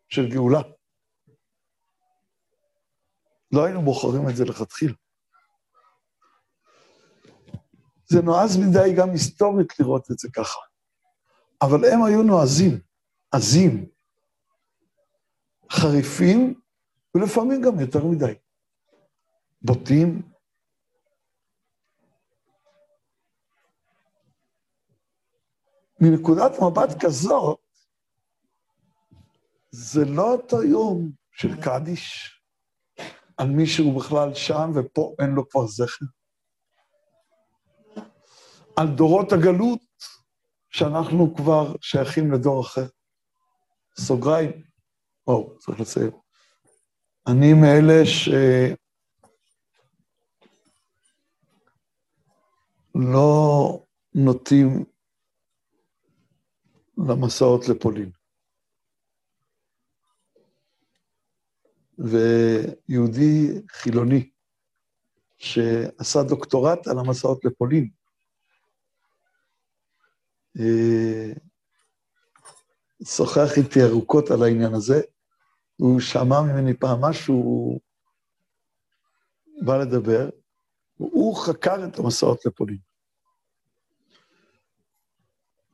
של 0.09 0.31
גאולה. 0.31 0.61
לא 3.53 3.65
היינו 3.65 3.83
בוחרים 3.83 4.29
את 4.29 4.37
זה 4.37 4.45
לכתחילה. 4.45 4.95
זה 8.07 8.23
נועז 8.23 8.57
מדי 8.57 8.95
גם 8.97 9.11
היסטורית 9.11 9.81
לראות 9.81 10.11
את 10.11 10.19
זה 10.19 10.29
ככה. 10.33 10.61
אבל 11.63 11.85
הם 11.85 12.05
היו 12.05 12.23
נועזים, 12.23 12.81
עזים, 13.33 13.87
חריפים, 15.71 16.61
ולפעמים 17.15 17.63
גם 17.63 17.81
יותר 17.81 18.05
מדי. 18.05 18.35
בוטים. 19.63 20.23
מנקודת 26.01 26.53
מבט 26.63 27.05
כזאת, 27.05 27.61
זה 29.71 30.05
לא 30.05 30.33
אותו 30.33 30.63
יום 30.63 31.11
של 31.33 31.63
קדיש, 31.63 32.37
על 33.37 33.49
מי 33.49 33.67
שהוא 33.67 34.01
בכלל 34.01 34.35
שם 34.35 34.71
ופה 34.75 35.15
אין 35.19 35.31
לו 35.31 35.49
כבר 35.49 35.67
זכר. 35.67 36.07
על 38.77 38.87
דורות 38.97 39.33
הגלות, 39.33 39.81
שאנחנו 40.71 41.35
כבר 41.37 41.75
שייכים 41.81 42.33
לדור 42.33 42.61
אחר. 42.61 42.87
סוגריים, 44.07 44.51
או, 45.27 45.59
צריך 45.59 45.81
לציין. 45.81 46.11
אני 47.27 47.53
מאלה 47.55 48.07
ש... 48.07 48.29
לא 52.95 53.85
נוטים 54.15 54.85
למסעות 57.09 57.69
לפולין. 57.69 58.11
ויהודי 61.99 63.63
חילוני 63.69 64.31
שעשה 65.39 66.19
דוקטורט 66.29 66.87
על 66.87 66.99
המסעות 66.99 67.45
לפולין, 67.45 67.91
אה, 70.59 71.33
שוחח 73.05 73.57
איתי 73.57 73.83
ארוכות 73.83 74.31
על 74.31 74.43
העניין 74.43 74.75
הזה, 74.75 75.01
הוא 75.77 76.01
שמע 76.01 76.41
ממני 76.41 76.75
פעם 76.75 77.01
משהו, 77.01 77.35
הוא 77.35 77.81
בא 79.63 79.77
לדבר, 79.77 80.29
הוא 80.97 81.37
חקר 81.37 81.85
את 81.85 81.99
המסעות 81.99 82.47
לפולין. 82.47 82.79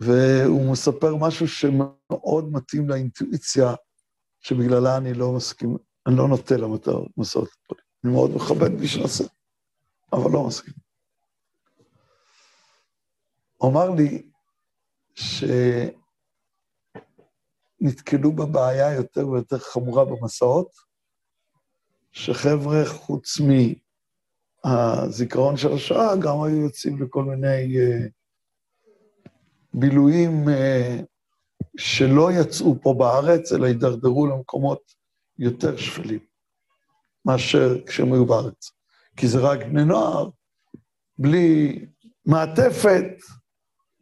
והוא 0.01 0.73
מספר 0.73 1.17
משהו 1.17 1.49
שמאוד 1.49 2.53
מתאים 2.53 2.89
לאינטואיציה, 2.89 3.75
שבגללה 4.41 4.97
אני 4.97 5.15
לא 5.15 5.33
מסכים, 5.33 5.77
אני 6.07 6.17
לא 6.17 6.29
נוטה 6.29 6.55
למסעות 6.57 7.49
לפולין. 7.49 7.85
אני 8.05 8.13
מאוד 8.13 8.31
מכבד 8.37 8.71
מי 8.71 8.89
שנעשה, 8.89 9.25
אבל 10.13 10.31
לא 10.33 10.47
מסכים. 10.47 10.75
הוא 13.57 13.71
אמר 13.71 13.91
לי 13.91 14.31
ש... 15.15 15.45
נתקלו 17.81 18.33
בבעיה 18.33 18.95
יותר 18.95 19.29
ויותר 19.29 19.59
חמורה 19.59 20.05
במסעות, 20.05 20.71
שחבר'ה, 22.13 22.87
חוץ 22.87 23.41
מהזיכרון 24.65 25.57
של 25.57 25.73
השואה, 25.73 26.17
גם 26.17 26.43
היו 26.43 26.57
יוצאים 26.57 27.03
לכל 27.03 27.25
מיני 27.25 27.77
uh, 27.77 28.09
בילויים 29.75 30.49
uh, 30.49 31.03
שלא 31.77 32.33
יצאו 32.33 32.77
פה 32.83 32.95
בארץ, 32.99 33.53
אלא 33.53 33.67
הידרדרו 33.67 34.27
למקומות 34.27 34.81
יותר 35.39 35.77
שפלים 35.77 36.21
מאשר 37.25 37.85
כשהם 37.87 38.13
היו 38.13 38.27
בארץ. 38.27 38.71
כי 39.17 39.29
זה 39.29 39.39
רק 39.39 39.59
בני 39.67 39.85
נוער, 39.85 40.29
בלי 41.19 41.79
מעטפת, 42.27 43.05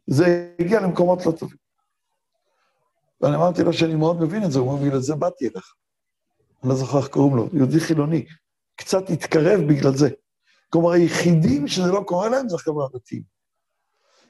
זה 0.07 0.53
הגיע 0.59 0.81
למקומות 0.81 1.25
לא 1.25 1.31
טובים. 1.31 1.64
ואני 3.21 3.35
אמרתי 3.35 3.63
לו 3.63 3.73
שאני 3.73 3.95
מאוד 3.95 4.21
מבין 4.21 4.43
את 4.43 4.51
זה, 4.51 4.59
הוא 4.59 4.71
אומר, 4.71 4.85
בגלל 4.85 4.99
זה 4.99 5.15
באתי 5.15 5.47
אליך. 5.47 5.73
אני 6.63 6.69
לא 6.69 6.75
זוכר 6.75 6.97
איך 6.97 7.07
קוראים 7.07 7.35
לו, 7.35 7.49
יהודי 7.53 7.79
חילוני. 7.79 8.25
קצת 8.75 9.09
התקרב 9.09 9.59
בגלל 9.69 9.95
זה. 9.95 10.09
כלומר, 10.69 10.91
היחידים 10.91 11.67
שזה 11.67 11.91
לא 11.91 12.03
קורה 12.07 12.29
להם 12.29 12.49
זה 12.49 12.55
החברה 12.55 12.85
הדתיים. 12.85 13.23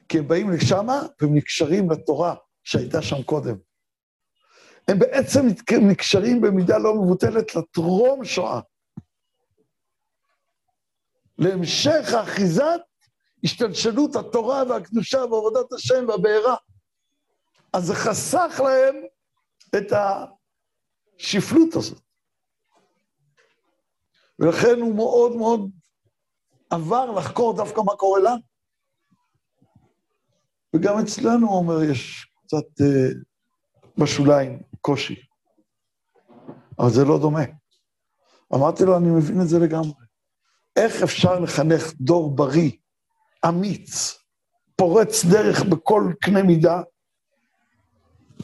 כי 0.08 0.18
הם 0.18 0.28
באים 0.28 0.50
לשם 0.50 0.86
והם 1.20 1.34
נקשרים 1.34 1.90
לתורה 1.90 2.34
שהייתה 2.64 3.02
שם 3.02 3.22
קודם. 3.22 3.56
הם 4.88 4.98
בעצם 4.98 5.46
נקשרים 5.88 6.40
במידה 6.40 6.78
לא 6.78 6.94
מבוטלת 6.94 7.54
לטרום 7.54 8.24
שואה. 8.24 8.60
להמשך 11.38 12.08
אחיזת 12.22 12.80
השתלשלות 13.44 14.16
התורה 14.16 14.62
והקדושה 14.68 15.18
ועבודת 15.18 15.72
השם 15.72 16.04
והבעירה. 16.08 16.54
אז 17.72 17.84
זה 17.84 17.94
חסך 17.94 18.60
להם 18.64 18.94
את 19.76 19.92
השפלות 21.18 21.74
הזאת. 21.74 22.00
ולכן 24.38 24.80
הוא 24.80 24.94
מאוד 24.94 25.36
מאוד 25.36 25.70
עבר 26.70 27.10
לחקור 27.10 27.56
דווקא 27.56 27.80
מה 27.80 27.96
קורה 27.96 28.20
לנו. 28.20 28.42
וגם 30.76 30.98
אצלנו, 30.98 31.48
הוא 31.48 31.58
אומר, 31.58 31.82
יש 31.82 32.30
קצת 32.46 32.80
אה, 32.80 33.08
בשוליים 33.98 34.62
קושי. 34.80 35.16
אבל 36.78 36.90
זה 36.90 37.04
לא 37.04 37.18
דומה. 37.18 37.44
אמרתי 38.54 38.84
לו, 38.84 38.96
אני 38.96 39.08
מבין 39.10 39.40
את 39.40 39.48
זה 39.48 39.58
לגמרי. 39.58 40.06
איך 40.76 41.02
אפשר 41.02 41.40
לחנך 41.40 41.92
דור 42.00 42.36
בריא, 42.36 42.70
אמיץ, 43.48 44.18
פורץ 44.76 45.24
דרך 45.24 45.62
בכל 45.62 46.12
קנה 46.20 46.42
מידה, 46.42 46.82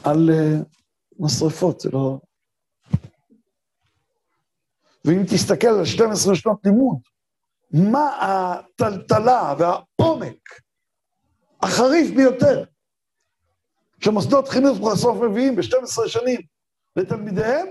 על 0.03 0.29
uh, 0.29 0.63
משרפות, 1.19 1.79
זה 1.79 1.89
לא... 1.93 2.19
ואם 5.05 5.23
תסתכל 5.23 5.67
על 5.67 5.85
12 5.85 6.35
שנות 6.35 6.59
לימוד, 6.65 6.97
מה 7.71 8.19
הטלטלה 8.21 9.55
והעומק 9.59 10.49
החריף 11.61 12.15
ביותר 12.15 12.63
שמוסדות 13.99 14.47
חינוך 14.47 14.79
בסוף 14.79 15.17
מביאים 15.21 15.55
ב-12 15.55 16.07
שנים 16.07 16.41
לתלמידיהם, 16.95 17.67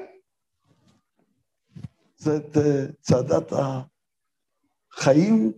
זה 2.16 2.36
את 2.36 2.56
uh, 2.56 2.92
צעדת 3.00 3.52
החיים, 4.92 5.52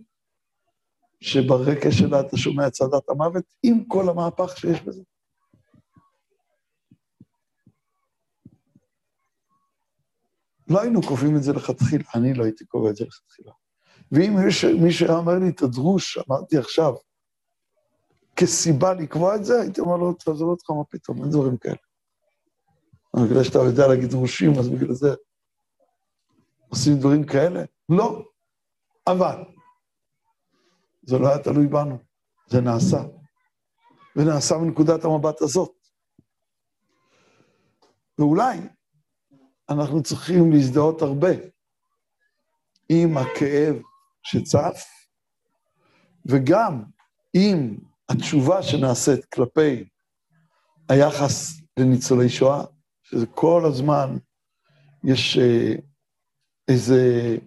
שברקע 1.19 1.91
שלה 1.91 2.19
אתה 2.19 2.37
שומע 2.37 2.69
צעדת 2.69 3.09
המוות, 3.09 3.43
עם 3.63 3.83
כל 3.87 4.09
המהפך 4.09 4.57
שיש 4.57 4.81
בזה. 4.81 5.01
לא 10.67 10.81
היינו 10.81 11.01
קובעים 11.01 11.37
את 11.37 11.43
זה 11.43 11.53
לכתחילה, 11.53 12.03
אני 12.15 12.33
לא 12.33 12.43
הייתי 12.43 12.65
קובע 12.65 12.89
את 12.89 12.95
זה 12.95 13.05
לכתחילה. 13.05 13.51
ואם 14.11 14.35
מישהו 14.83 15.07
היה 15.07 15.17
אומר 15.17 15.39
לי 15.39 15.49
את 15.49 15.61
הדרוש, 15.61 16.17
אמרתי 16.17 16.57
עכשיו, 16.57 16.93
כסיבה 18.35 18.93
לקבוע 18.93 19.35
את 19.35 19.45
זה, 19.45 19.61
הייתי 19.61 19.81
אומר 19.81 19.97
לו, 19.97 20.13
תעזוב 20.13 20.49
אותך, 20.49 20.69
מה 20.69 20.83
פתאום, 20.89 21.23
אין 21.23 21.31
דברים 21.31 21.57
כאלה. 21.57 21.75
אבל 23.13 23.27
בגלל 23.27 23.43
שאתה 23.43 23.59
יודע 23.59 23.87
להגיד 23.87 24.09
דרושים, 24.09 24.51
אז 24.59 24.69
בגלל 24.69 24.93
זה 24.93 25.15
עושים 26.69 26.99
דברים 26.99 27.25
כאלה? 27.25 27.63
לא. 27.89 28.25
אבל 29.07 29.43
זה 31.03 31.17
לא 31.17 31.27
היה 31.27 31.43
תלוי 31.43 31.67
בנו, 31.67 31.97
זה 32.47 32.61
נעשה. 32.61 33.03
ונעשה 34.15 34.57
מנקודת 34.57 35.05
המבט 35.05 35.41
הזאת. 35.41 35.71
ואולי 38.19 38.57
אנחנו 39.69 40.03
צריכים 40.03 40.51
להזדהות 40.51 41.01
הרבה 41.01 41.31
עם 42.89 43.17
הכאב 43.17 43.75
שצף, 44.23 44.83
וגם 46.25 46.83
עם 47.33 47.77
התשובה 48.09 48.63
שנעשית 48.63 49.25
כלפי 49.25 49.89
היחס 50.89 51.61
לניצולי 51.79 52.29
שואה, 52.29 52.63
שזה 53.03 53.25
כל 53.25 53.65
הזמן 53.65 54.17
יש 55.03 55.37
אה, 55.37 55.73
איזה... 56.67 57.37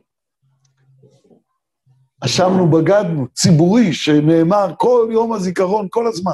אשמנו 2.25 2.71
בגדנו, 2.71 3.29
ציבורי, 3.29 3.93
שנאמר 3.93 4.75
כל 4.79 5.09
יום 5.13 5.33
הזיכרון, 5.33 5.87
כל 5.91 6.07
הזמן. 6.07 6.33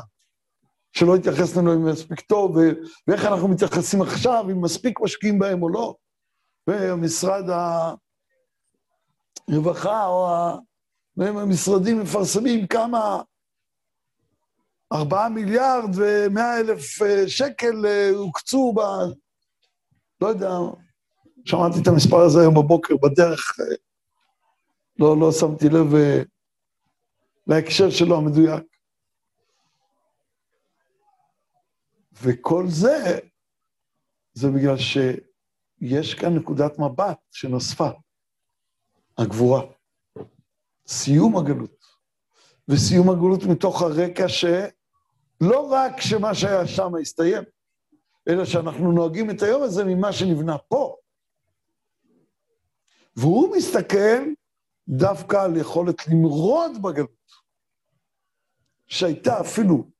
שלא 0.94 1.16
התייחסנו 1.16 1.72
אליהם 1.72 1.88
מספיק 1.88 2.20
טוב, 2.20 2.56
ואיך 3.06 3.24
אנחנו 3.24 3.48
מתייחסים 3.48 4.02
עכשיו, 4.02 4.44
אם 4.50 4.60
מספיק 4.60 5.00
משקיעים 5.00 5.38
בהם 5.38 5.62
או 5.62 5.68
לא. 5.68 5.94
ומשרד 6.70 7.44
הרווחה 9.48 10.06
או 10.06 10.28
המשרדים 11.16 12.00
מפרסמים 12.00 12.66
כמה 12.66 13.22
ארבעה 14.92 15.28
מיליארד 15.28 15.90
ומאה 15.94 16.60
אלף 16.60 17.02
אה, 17.02 17.28
שקל 17.28 17.86
אה, 17.86 18.10
הוקצו 18.10 18.72
ב... 18.76 18.80
לא 20.20 20.28
יודע, 20.28 20.50
שמעתי 21.44 21.78
את 21.82 21.86
המספר 21.86 22.20
הזה 22.20 22.40
היום 22.40 22.54
בבוקר 22.54 22.94
בדרך, 22.96 23.60
אה, 23.60 23.74
לא, 24.98 25.20
לא 25.20 25.32
שמתי 25.32 25.68
לב 25.68 25.86
להקשר 27.46 27.90
שלו 27.90 28.16
המדויק. 28.16 28.73
וכל 32.22 32.64
זה, 32.68 33.18
זה 34.32 34.48
בגלל 34.50 34.76
שיש 34.78 36.14
כאן 36.14 36.34
נקודת 36.36 36.78
מבט 36.78 37.18
שנוספה, 37.30 37.88
הגבורה. 39.18 39.62
סיום 40.86 41.36
הגלות. 41.36 41.84
וסיום 42.68 43.10
הגלות 43.10 43.42
מתוך 43.50 43.82
הרקע 43.82 44.28
שלא 44.28 45.68
רק 45.70 46.00
שמה 46.00 46.34
שהיה 46.34 46.66
שם 46.66 46.90
הסתיים, 47.00 47.42
אלא 48.28 48.44
שאנחנו 48.44 48.92
נוהגים 48.92 49.30
את 49.30 49.42
היום 49.42 49.62
הזה 49.62 49.84
ממה 49.84 50.12
שנבנה 50.12 50.58
פה. 50.58 50.96
והוא 53.16 53.56
מסתכל 53.56 54.22
דווקא 54.88 55.36
על 55.36 55.56
יכולת 55.56 56.06
למרוד 56.06 56.82
בגלות, 56.82 57.32
שהייתה 58.86 59.40
אפילו 59.40 59.90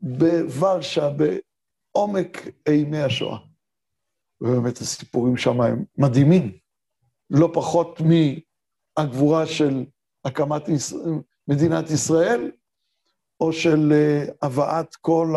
בוורשה, 0.00 1.08
בעומק 1.96 2.38
אימי 2.68 2.98
השואה. 2.98 3.38
ובאמת 4.40 4.78
הסיפורים 4.78 5.36
שם 5.36 5.60
הם 5.60 5.84
מדהימים, 5.98 6.58
לא 7.30 7.50
פחות 7.54 8.00
מהגבורה 8.00 9.46
של 9.46 9.84
הקמת 10.24 10.62
מדינת 11.48 11.90
ישראל, 11.90 12.50
או 13.40 13.52
של 13.52 13.92
אה, 13.92 14.24
הבאת 14.42 14.94
כל 14.94 15.34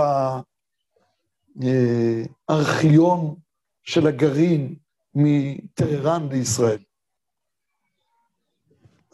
הארכיון 2.50 3.20
אה, 3.20 3.36
של 3.84 4.08
הגרעין 4.08 4.76
מטהרן 5.16 6.30
לישראל. 6.32 6.80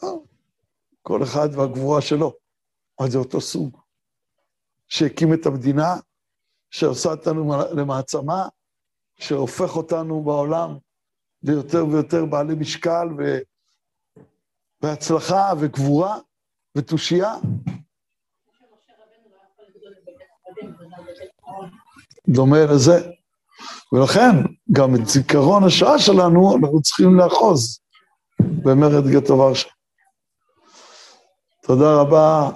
אה, 0.03 0.09
כל 1.01 1.23
אחד 1.23 1.49
והגבורה 1.53 2.01
שלו, 2.01 2.33
אבל 2.99 3.09
זה 3.09 3.17
אותו 3.17 3.41
סוג. 3.41 3.77
שהקים 4.87 5.33
את 5.33 5.45
המדינה, 5.45 5.95
שעושה 6.71 7.09
אותנו 7.09 7.53
למעצמה, 7.75 8.47
שהופך 9.19 9.75
אותנו 9.75 10.23
בעולם 10.23 10.77
ליותר 11.43 11.85
ויותר 11.87 12.25
בעלי 12.25 12.55
משקל 12.55 13.07
ו... 13.17 13.37
והצלחה 14.81 15.53
וגבורה 15.59 16.17
ותושייה. 16.77 17.35
דומה 22.27 22.65
לזה. 22.65 23.09
ולכן, 23.93 24.31
גם 24.71 24.95
את 24.95 25.07
זיכרון 25.07 25.63
השואה 25.63 25.99
שלנו 25.99 26.57
אנחנו 26.57 26.81
צריכים 26.81 27.15
לאחוז 27.17 27.79
במרד 28.39 29.07
גטו 29.07 29.37
ורשה. 29.37 29.69
תודה 31.61 32.01
רבה, 32.01 32.49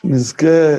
שנזכה 0.00 0.76